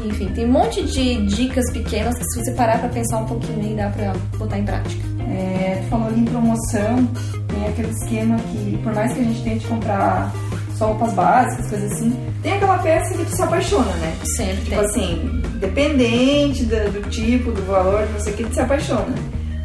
[0.05, 3.61] Enfim, tem um monte de dicas pequenas que se você parar pra pensar um pouquinho
[3.61, 5.03] aí dá pra botar em prática.
[5.29, 7.09] É, tu falou ali em promoção,
[7.49, 10.33] tem aquele esquema que, por mais que a gente tente comprar
[10.77, 14.15] só roupas básicas, coisas assim, tem aquela peça que tu se apaixona, né?
[14.37, 14.79] Sempre Tipo tem.
[14.87, 19.15] assim, dependente do, do tipo, do valor, não sei o que, tu se apaixona.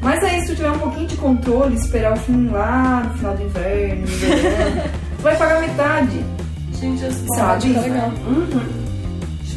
[0.01, 3.35] Mas aí, se tu tiver um pouquinho de controle, esperar o fim lá, no final
[3.35, 4.83] do inverno, no verão,
[5.17, 6.23] tu vai pagar metade,
[6.79, 7.73] Gente, as sabe?
[7.73, 8.11] Tá legal.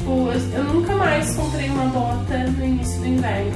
[0.09, 3.53] Tipo, eu, eu nunca mais comprei uma bota no início do inverno.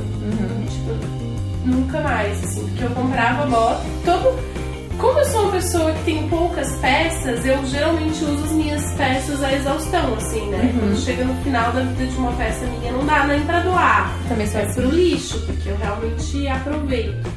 [0.69, 3.81] Tipo, nunca mais, assim, porque eu comprava bota.
[4.05, 4.53] Todo.
[4.99, 9.43] Como eu sou uma pessoa que tem poucas peças, eu geralmente uso as minhas peças
[9.43, 10.73] à exaustão, assim, né?
[10.79, 14.13] Quando chega no final da vida de uma peça minha, não dá nem pra doar.
[14.29, 14.75] Também sou É assim.
[14.83, 17.32] pro lixo, porque eu realmente aproveito.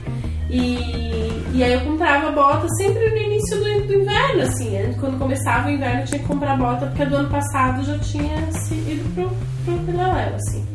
[0.50, 4.70] E, e aí eu comprava bota sempre no início do, do inverno, assim.
[4.70, 4.96] né?
[5.00, 7.98] Quando começava o inverno eu tinha que comprar bota, porque a do ano passado já
[8.00, 9.30] tinha se ido pro,
[9.66, 10.66] pro Pilaléu, assim.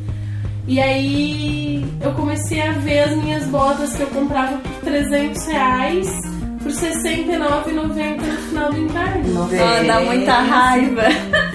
[0.67, 6.21] E aí eu comecei a ver as minhas botas que eu comprava por 300 reais
[6.63, 9.43] por R$ 69,90 no final do inverno.
[9.43, 11.03] Ah, dá muita raiva.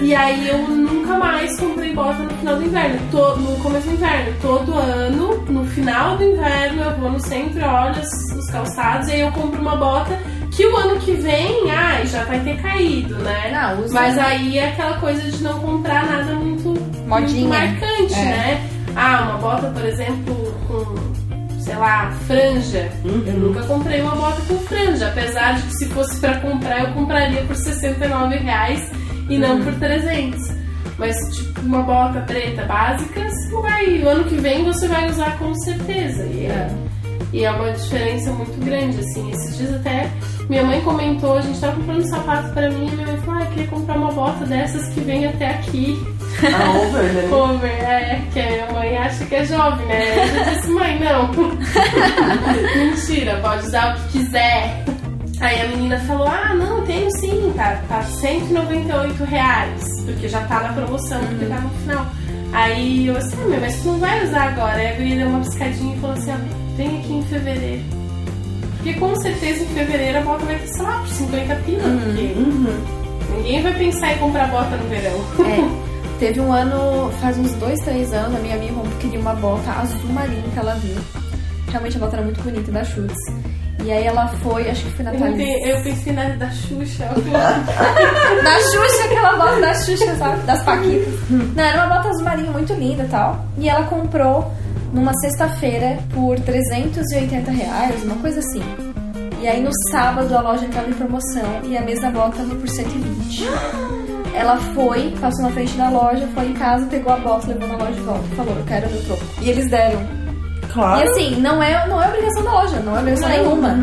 [0.00, 2.98] E aí eu nunca mais comprei bota no final do inverno.
[3.10, 4.32] To- no começo do inverno.
[4.42, 9.12] Todo ano, no final do inverno, eu vou no centro, olho os, os calçados e
[9.12, 10.18] aí eu compro uma bota
[10.52, 13.50] que o ano que vem, ai, já vai ter caído, né?
[13.52, 16.68] Não, usa- Mas aí é aquela coisa de não comprar nada muito,
[17.06, 17.46] Modinha.
[17.46, 18.24] muito marcante, É.
[18.24, 18.68] né?
[18.94, 22.90] Ah, uma bota, por exemplo, com, sei lá, franja.
[23.04, 26.92] Eu nunca comprei uma bota com franja, apesar de que se fosse pra comprar, eu
[26.94, 28.90] compraria por 69 reais
[29.28, 30.56] e não por 300.
[30.98, 35.38] Mas, tipo, uma bota preta básica, você vai, o ano que vem você vai usar
[35.38, 36.24] com certeza.
[36.24, 36.68] E é,
[37.32, 39.30] e é uma diferença muito grande, assim.
[39.30, 40.10] Esses dias até
[40.48, 43.44] minha mãe comentou, a gente tava comprando sapato pra mim, e minha mãe falou, ah,
[43.44, 46.00] eu queria comprar uma bota dessas que vem até aqui.
[46.42, 47.26] A over, né?
[47.28, 50.38] Cover, é, que a minha mãe acha que é jovem, né?
[50.38, 51.30] Eu disse, mãe, não.
[52.76, 54.84] Mentira, pode usar o que quiser.
[55.40, 60.60] Aí a menina falou, ah, não, tenho sim, tá, tá 198 reais, porque já tá
[60.60, 62.06] na promoção, porque tá no final.
[62.52, 64.76] Aí eu assim, ah, meu, mas tu não vai usar agora.
[64.76, 67.82] Aí a guria deu uma piscadinha e falou assim, ó, vem aqui em fevereiro.
[68.76, 73.62] Porque com certeza em fevereiro a bota vai sei lá, por 50 pila, porque ninguém
[73.62, 75.20] vai pensar em comprar bota no verão.
[75.44, 76.18] É.
[76.18, 80.10] Teve um ano, faz uns dois, três anos, a minha amiga queria uma bota azul
[80.12, 80.96] marinho que ela viu.
[81.68, 83.14] Realmente a bota era muito bonita, da Schutz.
[83.86, 85.64] E aí ela foi, acho que foi na Thalys.
[85.64, 87.04] eu pensei na da Xuxa.
[88.42, 90.42] Da Xuxa, aquela bota da Xuxa, sabe?
[90.42, 91.14] Das Paquitas.
[91.30, 93.46] Não, era uma bota azul marinho muito linda e tal.
[93.56, 94.50] E ela comprou
[94.92, 98.62] numa sexta-feira por 380 reais, uma coisa assim.
[99.40, 102.68] E aí no sábado a loja entrava em promoção e a mesma bota tava por
[102.68, 103.44] 120.
[104.34, 107.76] Ela foi, passou na frente da loja, foi em casa, pegou a bota, levou na
[107.76, 109.22] loja de volta e falou, eu quero meu troco.
[109.40, 110.25] E eles deram.
[110.72, 111.00] Claro.
[111.00, 113.78] E assim, não é, não é obrigação da loja, não é obrigação nenhuma.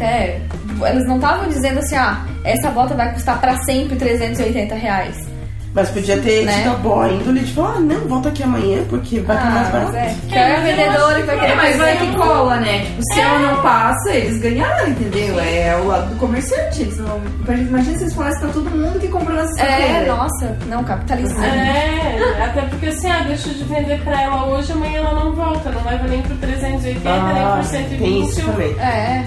[0.00, 0.40] É,
[0.88, 5.31] eles não estavam dizendo assim, ah, essa bota vai custar pra sempre 380 reais.
[5.74, 6.52] Mas podia ter Né?
[6.58, 9.70] tido a boa índole de falar, ah, não, volta aqui amanhã, porque vai mais Ah,
[9.70, 9.92] barato.
[9.92, 10.14] mas é.
[10.28, 12.78] Que é a vendedora que vai que querer É, mas vai que cola, né?
[12.84, 15.40] Tipo, se ela não passa, eles ganharam, entendeu?
[15.40, 16.82] É o lado do comerciante.
[16.82, 17.18] Eles não...
[17.48, 21.42] Imagina se eles falassem pra todo mundo que comprou na É, nossa, não, capitalismo.
[21.42, 25.70] É, até porque assim, ah, deixa de vender pra ela hoje, amanhã ela não volta,
[25.70, 27.42] não leva nem pro 380, Ah, nem
[27.88, 28.44] pro tem isso 120.
[28.44, 28.78] também.
[28.78, 29.24] É.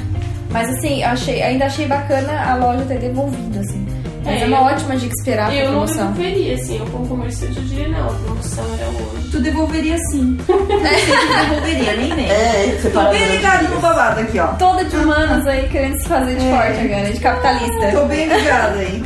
[0.52, 3.86] Mas assim, eu achei, ainda achei bacana a loja ter devolvido, assim.
[4.26, 6.12] Mas é, É, uma eu- ótima dica esperar pra Eu não promoção.
[6.12, 9.30] devolveria, assim, eu como comerciante eu diria não, a promoção era hoje.
[9.32, 10.38] Tu devolveria sim.
[10.48, 12.30] Tu devolveria, nem nem.
[12.30, 13.16] É, Tô separado.
[13.18, 14.48] bem ligado no babado aqui, ó.
[14.54, 17.92] Toda de humanos aí querendo se fazer de forte agora, de capitalista.
[17.92, 19.04] Tô bem ligada aí.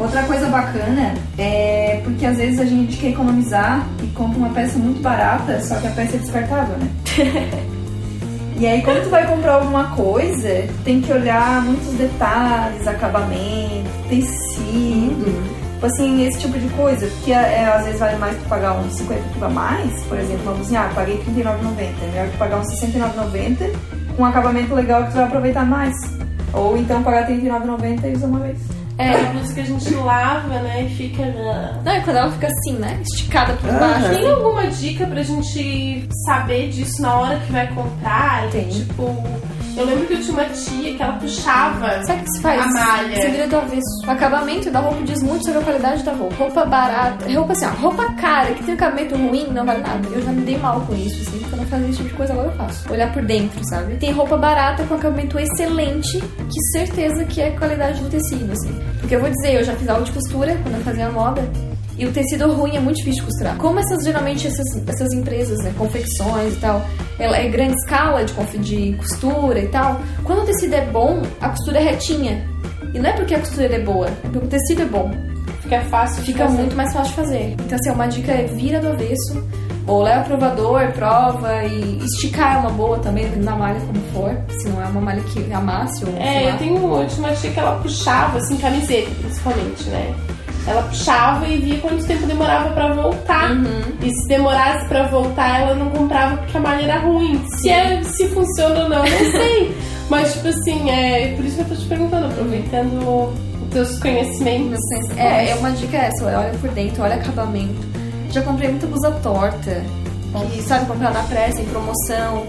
[0.00, 4.76] Outra coisa bacana é porque às vezes a gente quer economizar e compra uma peça
[4.78, 6.88] muito barata, só que a peça é descartável, né?
[8.62, 15.34] E aí quando tu vai comprar alguma coisa, tem que olhar muitos detalhes, acabamento, tecido.
[15.72, 18.92] Tipo assim, esse tipo de coisa, porque é, às vezes vale mais tu pagar uns
[18.92, 22.60] 50 pila a mais, por exemplo, uma blusinha, ah, paguei R$39,90, é melhor tu pagar
[22.60, 23.76] uns R$69,90
[24.16, 25.96] com um acabamento legal que tu vai aproveitar mais.
[26.52, 28.71] Ou então pagar R$39,90 e usar uma vez.
[28.98, 31.80] É, a blusa que a gente lava, né, e fica na...
[31.82, 33.00] Não, e quando ela fica assim, né?
[33.02, 34.10] Esticada por baixo.
[34.10, 38.50] Tem alguma dica pra gente saber disso na hora que vai comprar?
[38.50, 38.68] Tem.
[38.68, 39.16] Tipo,
[39.76, 42.60] eu lembro que eu tinha uma tia que ela puxava Sabe o que se faz?
[42.60, 43.16] a malha.
[43.16, 44.06] Você vira do avesso.
[44.06, 46.34] O acabamento da roupa diz muito sobre a qualidade da roupa.
[46.36, 50.08] Roupa barata, roupa assim, ó, roupa cara, que tem um acabamento ruim, não vale nada.
[50.08, 52.14] Eu já me dei mal com isso, assim, porque eu não fazia esse tipo de
[52.14, 52.92] coisa, agora eu faço.
[52.92, 53.96] Olhar por dentro, sabe?
[53.96, 58.72] Tem roupa barata com acabamento excelente, que certeza que é qualidade do tecido, assim.
[59.00, 61.42] Porque eu vou dizer, eu já fiz aula de costura quando eu fazia moda.
[61.98, 63.56] E o tecido ruim é muito difícil de costurar.
[63.56, 66.82] Como essas, geralmente, essas, essas empresas, né, confecções e tal,
[67.18, 71.50] ela é grande escala de, de costura e tal, quando o tecido é bom, a
[71.50, 72.48] costura é retinha.
[72.94, 75.10] E não é porque a costura é boa, é porque o tecido é bom.
[75.62, 76.58] Fica fácil de Fica fazer.
[76.58, 77.56] muito mais fácil de fazer.
[77.64, 79.42] Então, assim, uma dica é vira do avesso,
[79.86, 84.36] ou leva provador, prova, e esticar é uma boa também, dependendo da malha como for.
[84.58, 87.58] Se não é uma malha que amasse ou É, eu tenho uma última tia que
[87.58, 90.14] ela puxava, assim, camiseta principalmente, né?
[90.66, 93.50] Ela puxava e via quanto tempo demorava pra voltar.
[93.50, 93.82] Uhum.
[94.00, 97.42] E se demorasse pra voltar, ela não comprava porque a malha era ruim.
[97.56, 99.76] Se, é, se funciona ou não, não sei.
[100.08, 104.78] Mas, tipo assim, é por isso que eu tô te perguntando, aproveitando os teus conhecimentos.
[105.16, 107.80] É, é uma dica essa, olha por dentro, olha acabamento.
[108.30, 109.82] Já comprei muita blusa torta,
[110.50, 112.46] que sabe comprar na pressa, em promoção.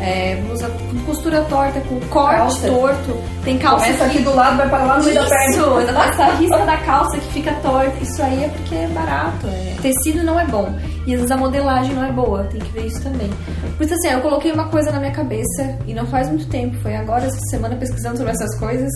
[0.00, 2.68] É, blusa com costura torta, com corte Calça.
[2.68, 3.16] torto.
[3.44, 5.50] Tem calça Começa que aqui do lado, vai para lá no meio da perna.
[5.50, 8.02] Isso, essa risca da calça que fica torta.
[8.02, 9.46] Isso aí é porque é barato.
[9.46, 9.76] É.
[9.80, 10.74] Tecido não é bom.
[11.06, 12.44] E às vezes a modelagem não é boa.
[12.44, 13.30] Tem que ver isso também.
[13.76, 16.76] Por isso, assim, eu coloquei uma coisa na minha cabeça e não faz muito tempo.
[16.80, 18.90] Foi agora, essa semana, pesquisando sobre essas coisas.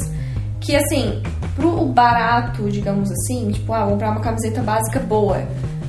[0.61, 1.23] Que, assim,
[1.55, 5.43] pro barato, digamos assim, tipo, ah, vou comprar uma camiseta básica boa.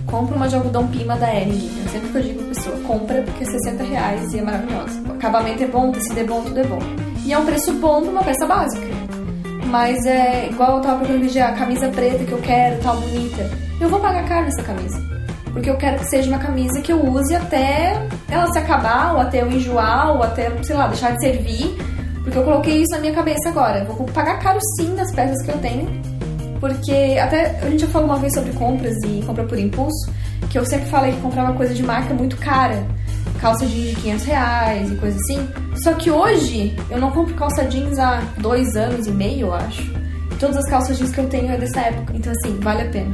[0.09, 1.69] Compra uma de algodão pima da Ering.
[1.85, 5.01] É sempre que eu digo pessoa, compra porque é 60 reais e é maravilhosa.
[5.07, 6.79] O acabamento é bom, o tecido é bom, tudo é bom.
[7.23, 8.87] E é um preço bom pra uma peça básica.
[9.67, 13.49] Mas é igual eu tava procurando a camisa preta que eu quero, tal, bonita.
[13.79, 14.99] Eu vou pagar caro nessa camisa.
[15.53, 17.93] Porque eu quero que seja uma camisa que eu use até
[18.29, 21.77] ela se acabar, ou até eu enjoar, ou até, sei lá, deixar de servir.
[22.23, 23.79] Porque eu coloquei isso na minha cabeça agora.
[23.79, 26.08] Eu vou pagar caro sim nas peças que eu tenho.
[26.59, 30.11] Porque até a gente já falou uma vez sobre compras e compra por impulso,
[30.49, 32.83] que eu sempre falei que comprava coisa de marca muito cara.
[33.39, 35.47] Calça jeans de 500 reais e coisa assim.
[35.83, 39.89] Só que hoje eu não compro calça jeans há dois anos e meio, eu acho.
[40.39, 42.13] Todas as calças jeans que eu tenho é dessa época.
[42.15, 43.13] Então, assim, vale a pena.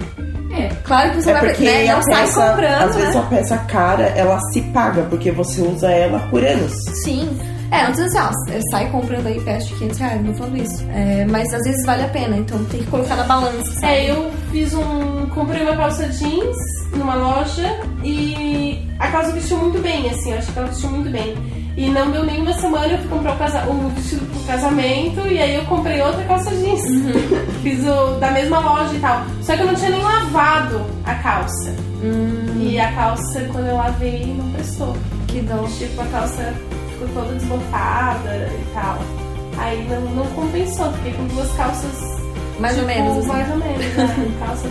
[0.51, 0.69] É.
[0.83, 3.21] Claro que você É vai porque né, sai comprando, às vezes né?
[3.21, 6.71] a peça cara, ela se paga, porque você usa ela por anos.
[7.03, 7.37] Sim.
[7.75, 10.85] É, precisa assim, ó, sai comprando aí peça de 500 reais, não tô falando isso.
[10.89, 13.93] É, mas às vezes vale a pena, então tem que colocar na balança, sabe?
[13.93, 15.25] É, eu fiz um.
[15.33, 16.55] Comprei uma calça jeans
[16.93, 21.09] numa loja e a calça vestiu muito bem, assim, eu acho que ela vestiu muito
[21.09, 21.35] bem.
[21.77, 25.27] E não deu nem uma semana, eu fui comprar o, casa, o vestido pro casamento
[25.27, 26.81] e aí eu comprei outra calça jeans.
[27.61, 29.25] Fiz o da mesma loja e tal.
[29.41, 31.75] Só que eu não tinha nem lavado a calça.
[32.57, 34.95] E a calça, quando eu lavei, não prestou.
[35.27, 35.65] Que dó.
[35.77, 36.53] Tipo, a calça
[36.95, 38.97] ficou toda desbotada e tal.
[39.57, 42.19] Aí não, não compensou, fiquei com duas calças
[42.59, 43.27] Mais ou Tipo, menos, assim.
[43.27, 44.31] Mais ou menos, né?
[44.45, 44.67] calça.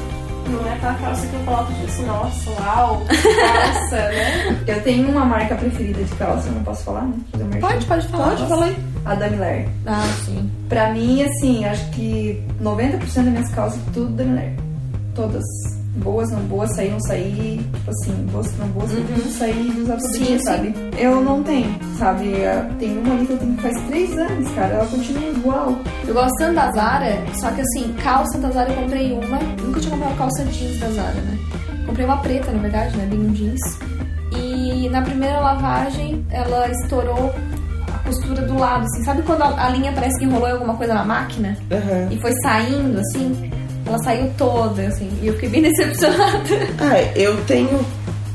[0.47, 4.59] Não é aquela calça que eu coloco tipo assim, nossa, uau, calça, né?
[4.67, 7.15] Eu tenho uma marca preferida de calça, eu não posso falar, né?
[7.61, 8.29] Pode, pode falar.
[8.29, 8.77] Pode, fala aí.
[9.07, 9.67] A da Miller.
[9.87, 10.51] Ah, sim.
[10.69, 14.53] Pra mim, assim, acho que 90% das minhas calças, tudo da Miller.
[15.15, 15.45] Todas.
[15.97, 19.05] boas, não boas, sair, não sair, tipo assim, boas, não boas, uhum.
[19.17, 20.45] não sair e usar todo Sim, dia, sim.
[20.45, 20.75] sabe?
[20.99, 22.33] Eu não tenho, sabe?
[22.81, 25.77] Tem uma ali que eu tenho faz três anos, cara, ela continua igual.
[26.07, 29.39] Eu gosto tanto da Zara, só que assim, calça da Zara eu comprei uma.
[29.63, 31.39] Nunca tinha comprado calça jeans da Zara, né?
[31.87, 33.07] Comprei uma preta, na verdade, né?
[33.09, 33.61] Bem um jeans.
[34.37, 37.33] E na primeira lavagem, ela estourou
[37.93, 39.05] a costura do lado, assim.
[39.05, 41.57] Sabe quando a, a linha parece que enrolou em alguma coisa na máquina?
[41.71, 42.09] Aham.
[42.11, 43.51] E foi saindo, assim?
[43.87, 45.11] Ela saiu toda, assim.
[45.23, 46.49] E eu fiquei bem decepcionada.
[46.81, 47.85] Ah, eu tenho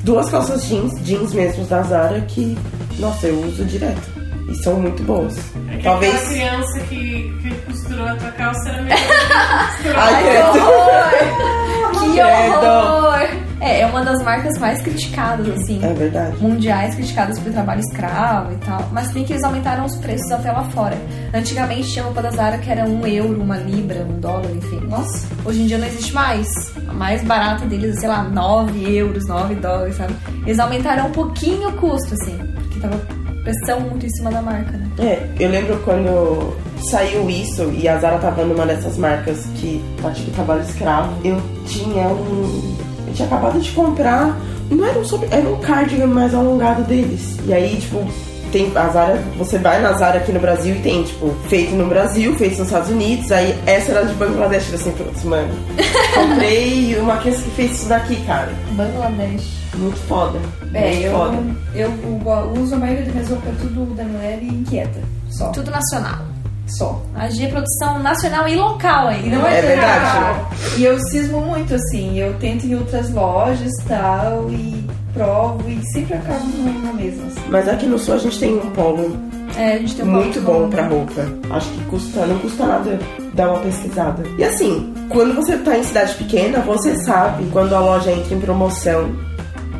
[0.03, 2.57] duas calças jeans, jeans mesmo da Zara, que,
[2.99, 4.19] nossa, eu uso direto.
[4.49, 5.35] E são muito boas.
[5.67, 6.27] Aquela Talvez.
[6.27, 8.97] criança que, que costurou a tua calça era melhor
[9.77, 12.13] que costurou Ai, Que horror!
[12.13, 13.48] que horror!
[13.59, 15.79] É, é uma das marcas mais criticadas, assim.
[15.83, 16.37] É verdade.
[16.41, 18.89] mundiais criticadas por trabalho escravo e tal.
[18.91, 20.97] Mas tem que eles aumentaram os preços até lá fora.
[21.33, 24.79] Antigamente tinha roupa da Zara que era um euro, uma libra, um dólar, enfim.
[24.87, 26.47] Nossa, Hoje em dia não existe mais.
[26.87, 30.13] A mais barata deles sei lá, 9 euros, 9 dólares, sabe?
[30.45, 32.37] Eles aumentaram um pouquinho o custo, assim.
[32.37, 32.97] Porque tava
[33.43, 34.87] pressão muito em cima da marca, né?
[34.99, 36.55] É, eu lembro quando
[36.89, 42.07] saiu isso e a Zara tava numa dessas marcas que pratica trabalho escravo, eu tinha
[42.09, 42.88] um.
[43.09, 44.39] Eu tinha acabado de comprar.
[44.69, 45.27] Não era um sobre.
[45.31, 47.37] Era um cardigan mais alongado deles.
[47.45, 48.05] E aí, tipo,
[48.51, 49.23] tem a Zara.
[49.37, 52.67] Você vai na Zara aqui no Brasil e tem, tipo, feito no Brasil, feito nos
[52.67, 53.31] Estados Unidos.
[53.31, 55.53] Aí essa era de Bangladesh, eu assim, putz, mano.
[56.13, 58.51] Comprei uma criança que fez isso daqui, cara.
[58.71, 59.59] Bangladesh.
[59.75, 60.39] Muito foda.
[60.73, 61.37] é, muito eu, foda.
[61.75, 64.99] eu, eu uso a maioria das minhas roupas tudo da mulher e inquieta.
[65.29, 65.49] Só.
[65.51, 66.28] Tudo nacional.
[66.77, 67.01] Só.
[67.15, 69.37] Agir é produção nacional e local ainda.
[69.37, 70.39] não é, É verdade.
[70.77, 72.17] E eu cismo muito, assim.
[72.19, 76.45] Eu tento em outras lojas e tal, e provo, e sempre acabo
[76.83, 77.41] na mesma, assim.
[77.49, 79.17] Mas aqui no sul a gente tem um polo
[79.57, 81.21] É, a gente tem um muito bom pra roupa.
[81.51, 82.99] Acho que custa, não custa nada
[83.33, 84.23] dar uma pesquisada.
[84.37, 88.39] E assim, quando você tá em cidade pequena, você sabe quando a loja entra em
[88.39, 89.09] promoção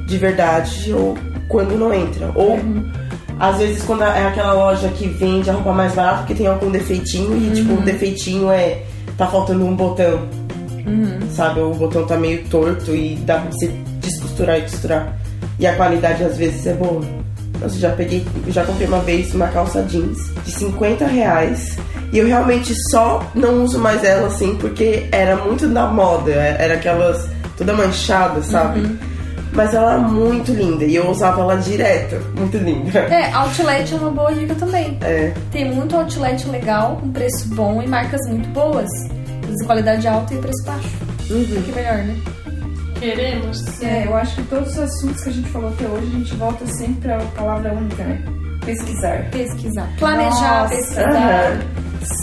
[0.08, 1.16] de verdade ou
[1.48, 2.32] quando não entra.
[2.36, 2.58] Ou
[3.40, 6.70] às vezes quando é aquela loja que vende a roupa mais barata porque tem algum
[6.70, 8.84] defeitinho e tipo, o defeitinho é
[9.18, 10.28] tá faltando um botão.
[11.32, 13.68] Sabe, o botão tá meio torto e dá pra você
[14.02, 15.16] descosturar e costurar.
[15.60, 17.02] E a qualidade às vezes é boa.
[17.62, 21.78] Nossa, já peguei, já comprei uma vez uma calça jeans de 50 reais.
[22.12, 26.32] E eu realmente só não uso mais ela assim porque era muito da moda.
[26.32, 28.90] Era aquelas toda manchada, sabe?
[29.54, 32.16] Mas ela era muito linda e eu usava ela direto.
[32.38, 33.00] Muito linda.
[33.00, 34.98] É, outlet é uma boa dica também.
[35.02, 35.34] É.
[35.52, 38.88] Tem muito outlet legal, com preço bom e marcas muito boas.
[39.58, 40.90] De qualidade alta e preço baixo.
[41.32, 41.62] Uhum.
[41.64, 42.16] Que melhor, né?
[43.00, 43.82] Queremos.
[43.82, 46.36] É, eu acho que todos os assuntos que a gente falou até hoje, a gente
[46.36, 48.22] volta sempre pra palavra única, né?
[48.66, 49.26] Pesquisar.
[49.32, 49.90] Pesquisar.
[49.98, 51.10] Planejar, Nossa, pesquisar.
[51.10, 51.60] aham.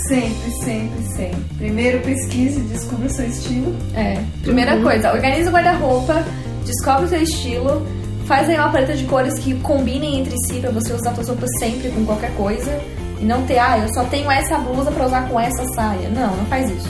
[0.08, 1.40] Sempre, sempre, sempre.
[1.58, 3.76] Primeiro pesquise, descubra o seu estilo.
[3.94, 4.18] É.
[4.42, 6.24] Primeira coisa, organiza o guarda-roupa,
[6.66, 7.86] descobre o seu estilo,
[8.26, 11.48] faz aí uma paleta de cores que combinem entre si pra você usar suas roupas
[11.58, 12.78] sempre com qualquer coisa.
[13.18, 16.08] E não ter, ah, eu só tenho essa blusa pra usar com essa saia.
[16.10, 16.88] Não, não faz isso.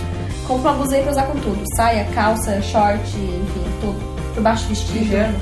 [0.48, 1.62] Compra uma blusa aí pra usar com tudo.
[1.76, 4.16] Saia, calça, short, enfim, tudo.
[4.34, 4.98] Por baixo do vestido.
[4.98, 5.34] Pijama.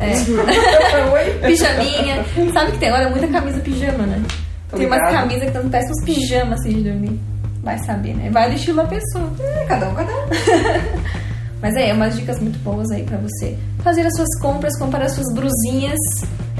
[0.00, 1.46] É.
[1.46, 2.24] Pijaminha.
[2.52, 4.22] Sabe que tem agora muita camisa pijama, né?
[4.68, 7.20] Tô tem umas camisas que estão uns pijamas assim de dormir.
[7.62, 8.30] Vai saber, né?
[8.30, 9.30] Vai do estilo da pessoa.
[9.38, 10.28] É, cada um, cada um.
[11.62, 15.12] Mas é, umas dicas muito boas aí pra você fazer as suas compras, comprar as
[15.14, 15.98] suas brusinhas.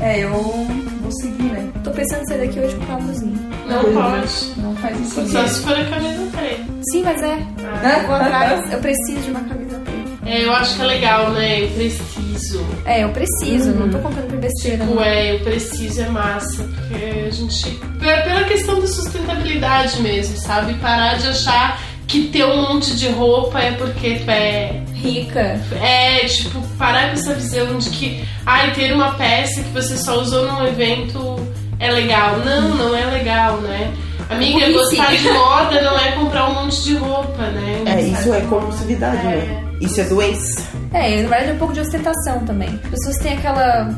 [0.01, 1.69] É, eu vou seguir, né?
[1.85, 3.37] Tô pensando em sair daqui hoje comprar uma brusinha.
[3.69, 4.61] Não pode.
[4.61, 5.29] Não faz isso.
[5.29, 6.65] Só se for a camisa preta.
[6.91, 7.35] Sim, mas é.
[7.35, 10.03] Eu vou atrás, eu preciso de uma camisa preta.
[10.25, 11.65] É, eu acho que é legal, né?
[11.65, 12.65] Eu preciso.
[12.85, 14.79] É, eu preciso, não tô comprando por besteira.
[14.85, 15.03] Tipo, não.
[15.03, 16.63] é, eu preciso é massa.
[16.65, 17.71] Porque a gente.
[17.71, 20.75] pe- Pela questão da sustentabilidade mesmo, sabe?
[20.75, 24.83] Parar de achar que ter um monte de roupa é porque é.
[25.03, 25.61] Rica.
[25.83, 30.21] É, tipo, parar com essa visão de que, ai, ter uma peça que você só
[30.21, 31.39] usou num evento
[31.79, 32.37] é legal.
[32.39, 33.93] Não, não é legal, né?
[34.31, 37.83] Amiga, gostar de moda não é comprar um monte de roupa, né?
[37.87, 39.31] É, isso é compulsividade, É.
[39.37, 39.65] né?
[39.81, 40.63] Isso é doença.
[40.95, 42.69] É, na verdade é um pouco de ostentação também.
[42.85, 43.91] As pessoas têm aquela.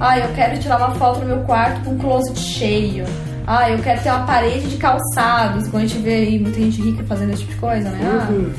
[0.00, 3.04] Ah, eu quero tirar uma foto no meu quarto com um closet cheio.
[3.46, 5.68] Ah, eu quero ter uma parede de calçados.
[5.68, 8.00] Quando a gente vê aí muita gente rica fazendo esse tipo de coisa, né?
[8.04, 8.52] Ah, Uhum.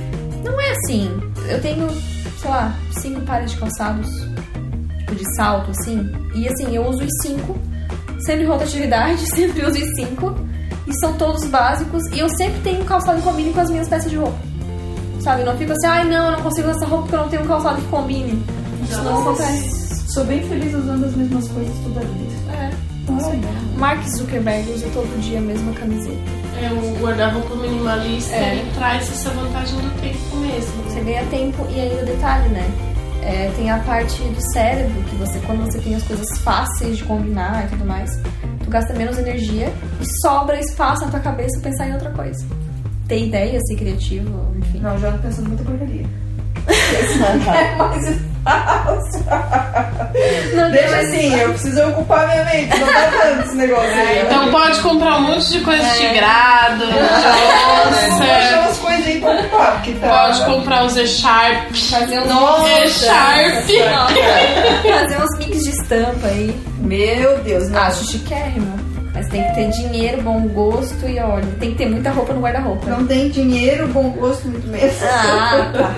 [0.43, 1.11] não é assim.
[1.49, 1.89] Eu tenho,
[2.39, 4.07] sei lá, cinco pares de calçados,
[4.99, 6.09] tipo de salto, assim.
[6.35, 7.57] E assim, eu uso os cinco,
[8.25, 10.35] sempre em rotatividade, sempre uso os cinco.
[10.87, 12.03] E são todos básicos.
[12.11, 14.37] E eu sempre tenho um calçado que combine com as minhas peças de roupa.
[15.21, 15.43] Sabe?
[15.43, 17.43] Não fico assim, ai não, eu não consigo usar essa roupa porque eu não tenho
[17.43, 18.43] um calçado que combine.
[18.89, 20.11] Isso não acontece.
[20.13, 22.53] Sou bem feliz usando as mesmas coisas toda a vida.
[22.53, 22.71] É.
[23.25, 23.41] Ai,
[23.77, 26.17] Mark Zuckerberg usa todo dia a mesma camiseta.
[26.61, 28.55] É, o guarda-roupa minimalista É.
[28.55, 30.83] ele traz essa vantagem do tempo mesmo.
[30.83, 32.69] Você ganha tempo e aí o detalhe, né?
[33.55, 37.65] tem a parte do cérebro, que você, quando você tem as coisas fáceis de combinar
[37.65, 38.09] e tudo mais,
[38.63, 42.45] tu gasta menos energia e sobra espaço na tua cabeça pra pensar em outra coisa.
[43.07, 44.79] Ter ideia, ser criativo, enfim.
[44.79, 46.05] Não, já tô pensando muita porcaria.
[47.55, 48.28] É mais.
[50.53, 52.77] Não, Deixa assim, eu preciso ocupar minha mente.
[52.79, 54.21] Não tá dando esse negócio aí.
[54.25, 58.59] Então pode comprar um monte de coisa de grado, de Vou deixar onça.
[58.61, 60.07] umas coisas aí pra ocupar, porque tá.
[60.07, 61.71] Pode comprar os E-Sharp.
[61.75, 63.65] Fazer uns E-Sharp.
[64.83, 66.59] Fazer uns mix de estampa aí.
[66.79, 67.81] Meu Deus, não.
[67.81, 68.88] Acho chiquérrimo.
[69.13, 72.41] Mas tem que ter dinheiro, bom gosto e olha, tem que ter muita roupa no
[72.41, 72.89] guarda-roupa.
[72.89, 74.95] Não tem dinheiro, bom gosto, muito menos.
[75.03, 75.95] Ah, tá.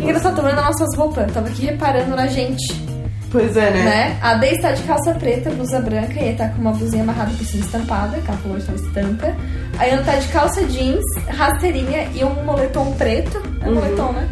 [0.00, 1.32] Engraçado, tô vendo as nossas roupas.
[1.32, 2.88] Tava aqui reparando na gente,
[3.30, 3.84] Pois é, né?
[3.84, 4.18] né?
[4.22, 7.30] A Dei está de calça preta, blusa branca, e aí tá com uma blusinha amarrada
[7.32, 9.36] por cima estampada, que ela falou de estampa.
[9.78, 13.42] A Ana tá de calça jeans, rasteirinha e um moletom preto.
[13.60, 14.28] É um moletom, né?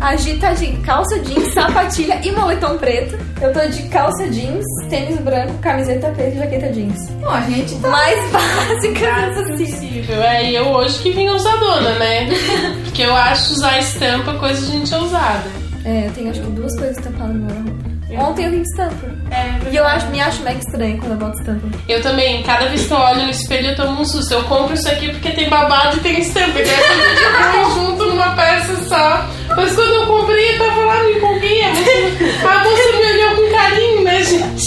[0.00, 3.16] A Gi de calça jeans, sapatilha e moletom preto.
[3.40, 7.10] Eu tô de calça jeans, tênis branco, camiseta preta e jaqueta jeans.
[7.20, 7.88] Não, a gente tá.
[7.88, 9.66] Mais básicas assim.
[9.72, 10.22] Possível.
[10.22, 12.28] É, e eu hoje que vim ousadona, né?
[12.84, 15.44] Porque eu acho usar estampa coisa de gente ousada.
[15.84, 17.84] É, eu tenho acho que duas coisas estampadas no guarda-roupa.
[18.16, 19.06] Ontem eu vim de estampa.
[19.30, 21.66] É, E eu acho, me acho mega estranho quando eu boto estampa.
[21.88, 24.34] Eu também, cada vez que eu olho no espelho eu tomo um susto.
[24.34, 26.60] Eu compro isso aqui porque tem babado e tem estampa.
[26.60, 29.26] Então é tudo de bom junto numa peça só.
[29.56, 31.62] Mas quando eu comprei, eu tava lá, me empolguei.
[31.64, 34.64] A moça, a moça me olhou com carinho, né, gente?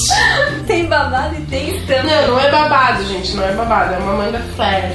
[0.65, 2.03] Tem babado e tem estampa.
[2.03, 3.35] Não, não é babado, gente.
[3.35, 3.93] Não é babado.
[3.93, 4.93] É uma manga flare.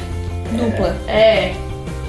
[0.52, 0.96] Dupla.
[1.08, 1.52] É.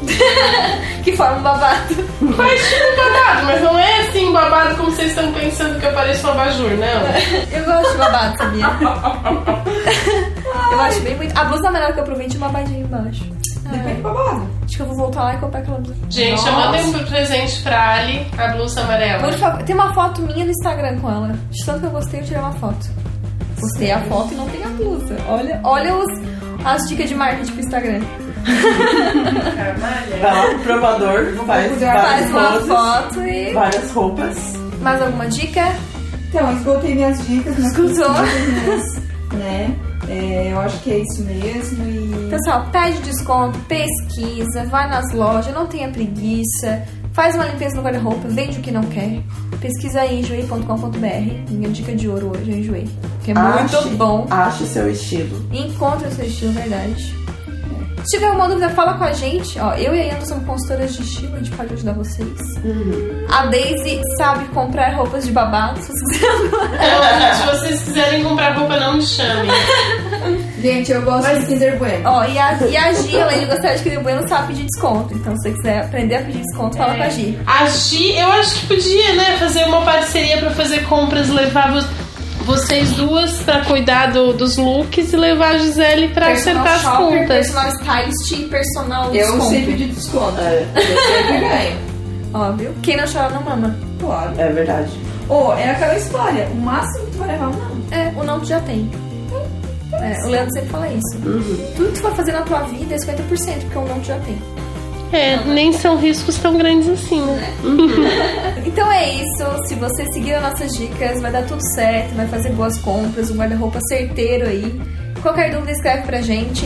[1.04, 1.96] Que forma um babado.
[2.38, 6.26] Faz tipo babado, mas não é assim babado como vocês estão pensando que eu pareço
[6.28, 7.58] um abajur, não.
[7.58, 8.66] Eu gosto de babado, sabia?
[10.72, 11.38] eu acho bem muito.
[11.38, 13.26] A blusa amarela que eu provei tinha um babadinho embaixo.
[13.78, 14.48] Depende do babado.
[14.64, 15.96] Acho que eu vou voltar lá e comprar aquela blusa.
[16.10, 19.24] Gente, eu mandei um presente pra Ali, a blusa amarela.
[19.24, 21.36] Por favor, tem uma foto minha no Instagram com ela.
[21.52, 22.90] De tanto que eu gostei, eu tirei uma foto.
[23.60, 25.16] Postei a foto e não tem a blusa.
[25.28, 26.22] Olha, olha os,
[26.66, 28.02] as dicas de marketing pro Instagram.
[30.22, 33.54] Vai lá pro provador, faz Faz várias uma poses, foto e.
[33.54, 34.38] várias roupas.
[34.82, 35.64] Mais alguma dica?
[36.30, 39.02] Então, esgotei minhas dicas, pesquisas,
[39.34, 39.76] né?
[40.10, 42.30] É, eu acho que é isso mesmo e.
[42.30, 46.84] Pessoal, pede desconto, pesquisa, vai nas lojas, não tenha preguiça,
[47.14, 49.22] faz uma limpeza no guarda-roupa, vende o que não quer.
[49.62, 51.52] Pesquisa aí enjoei.com.br.
[51.52, 52.90] Minha dica de ouro hoje é enjoei.
[53.24, 54.28] Que é muito Ache- bom.
[54.30, 55.46] Ache seu estilo.
[55.54, 57.16] Encontre o seu estilo, verdade.
[58.06, 59.58] Se tiver alguma dúvida, fala com a gente.
[59.60, 62.28] Ó, eu e a Yanda somos consultoras de estilo, a gente pode ajudar vocês.
[63.30, 66.46] A Daisy sabe comprar roupas de babado, se vocês quiserem.
[66.46, 69.50] Então, se vocês quiserem comprar roupa, não me chamem.
[70.62, 72.10] Gente, eu gosto de Kinder Bueno.
[72.10, 75.14] Ó, e a, e a Gi, além de gostar de Kinder Bueno, sabe pedir desconto.
[75.14, 77.38] Então, se você quiser aprender a pedir desconto, fala com a Gi.
[77.46, 81.88] A Gi, eu acho que podia, né, fazer uma parceria pra fazer compras, levar vo-
[82.46, 87.20] vocês duas pra cuidar do- dos looks e levar a Gisele pra acertar as shopper,
[87.20, 87.28] contas.
[87.28, 89.50] personal stylist e personal Eu desconto.
[89.50, 90.40] sei pedir desconto.
[90.42, 91.78] É, Eu sempre ganho.
[92.34, 92.74] Óbvio.
[92.82, 93.76] Quem não chora não mama.
[94.00, 94.34] Claro.
[94.38, 94.92] é verdade.
[95.30, 97.98] Ou é aquela história, o máximo que tu vai levar um não.
[97.98, 98.90] É, o não tu já tem.
[99.94, 101.18] É, o Leandro sempre fala isso.
[101.76, 104.18] Tudo que tu vai fazer na tua vida é 50%, porque o não tu já
[104.20, 104.38] tem.
[105.14, 107.40] É, nem são riscos tão grandes assim, né?
[108.66, 109.68] Então é isso.
[109.68, 113.36] Se você seguir as nossas dicas, vai dar tudo certo, vai fazer boas compras, um
[113.36, 114.82] guarda-roupa certeiro aí.
[115.22, 116.66] Qualquer dúvida, escreve pra gente.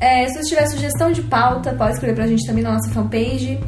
[0.00, 3.60] É, se você tiver sugestão de pauta, pode escrever pra gente também na nossa fanpage.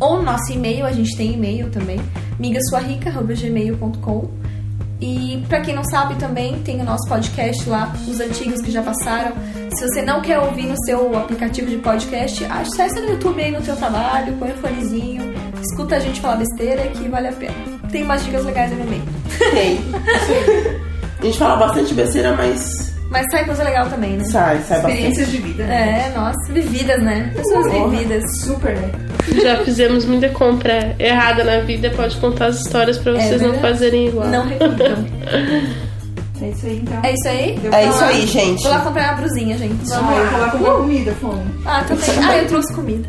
[0.00, 2.00] Ou no nosso e-mail, a gente tem e-mail também,
[2.40, 4.28] migasuarica.gmail.com
[5.00, 8.82] E pra quem não sabe também, tem o nosso podcast lá, os antigos que já
[8.82, 9.32] passaram.
[9.76, 13.60] Se você não quer ouvir no seu aplicativo de podcast, acessa no YouTube aí no
[13.60, 17.54] teu trabalho, põe o fonezinho, escuta a gente falar besteira que vale a pena.
[17.92, 19.02] Tem umas dicas legais aí no meio.
[19.52, 19.80] Tem.
[21.20, 24.24] A gente fala bastante besteira, mas Mas sai coisa legal também, né?
[24.24, 24.92] sai, sai bastante.
[24.94, 25.64] Experiências de vida.
[25.66, 26.06] né?
[26.14, 27.32] É, nossa, vividas, né?
[27.34, 27.88] Pessoas Porra.
[27.90, 28.40] vividas.
[28.40, 28.90] Super, né?
[29.42, 33.60] Já fizemos muita compra errada na vida, pode contar as histórias pra vocês não verdade.
[33.60, 34.28] fazerem igual.
[34.28, 35.04] Não repitam.
[36.38, 37.00] É isso aí, então.
[37.02, 37.58] É isso aí?
[37.62, 38.06] Deu É isso lá?
[38.08, 38.62] aí, gente.
[38.62, 39.90] Vou lá comprar uma brusinha, gente.
[39.90, 41.40] Ah, eu vou lá comprar comida, fome.
[41.64, 42.10] Ah, também.
[42.28, 43.08] Ah, eu trouxe comida.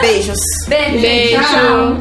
[0.00, 0.38] Beijos.
[0.68, 1.00] Beijo.
[1.00, 1.42] Beijo.
[1.42, 1.96] Tchau.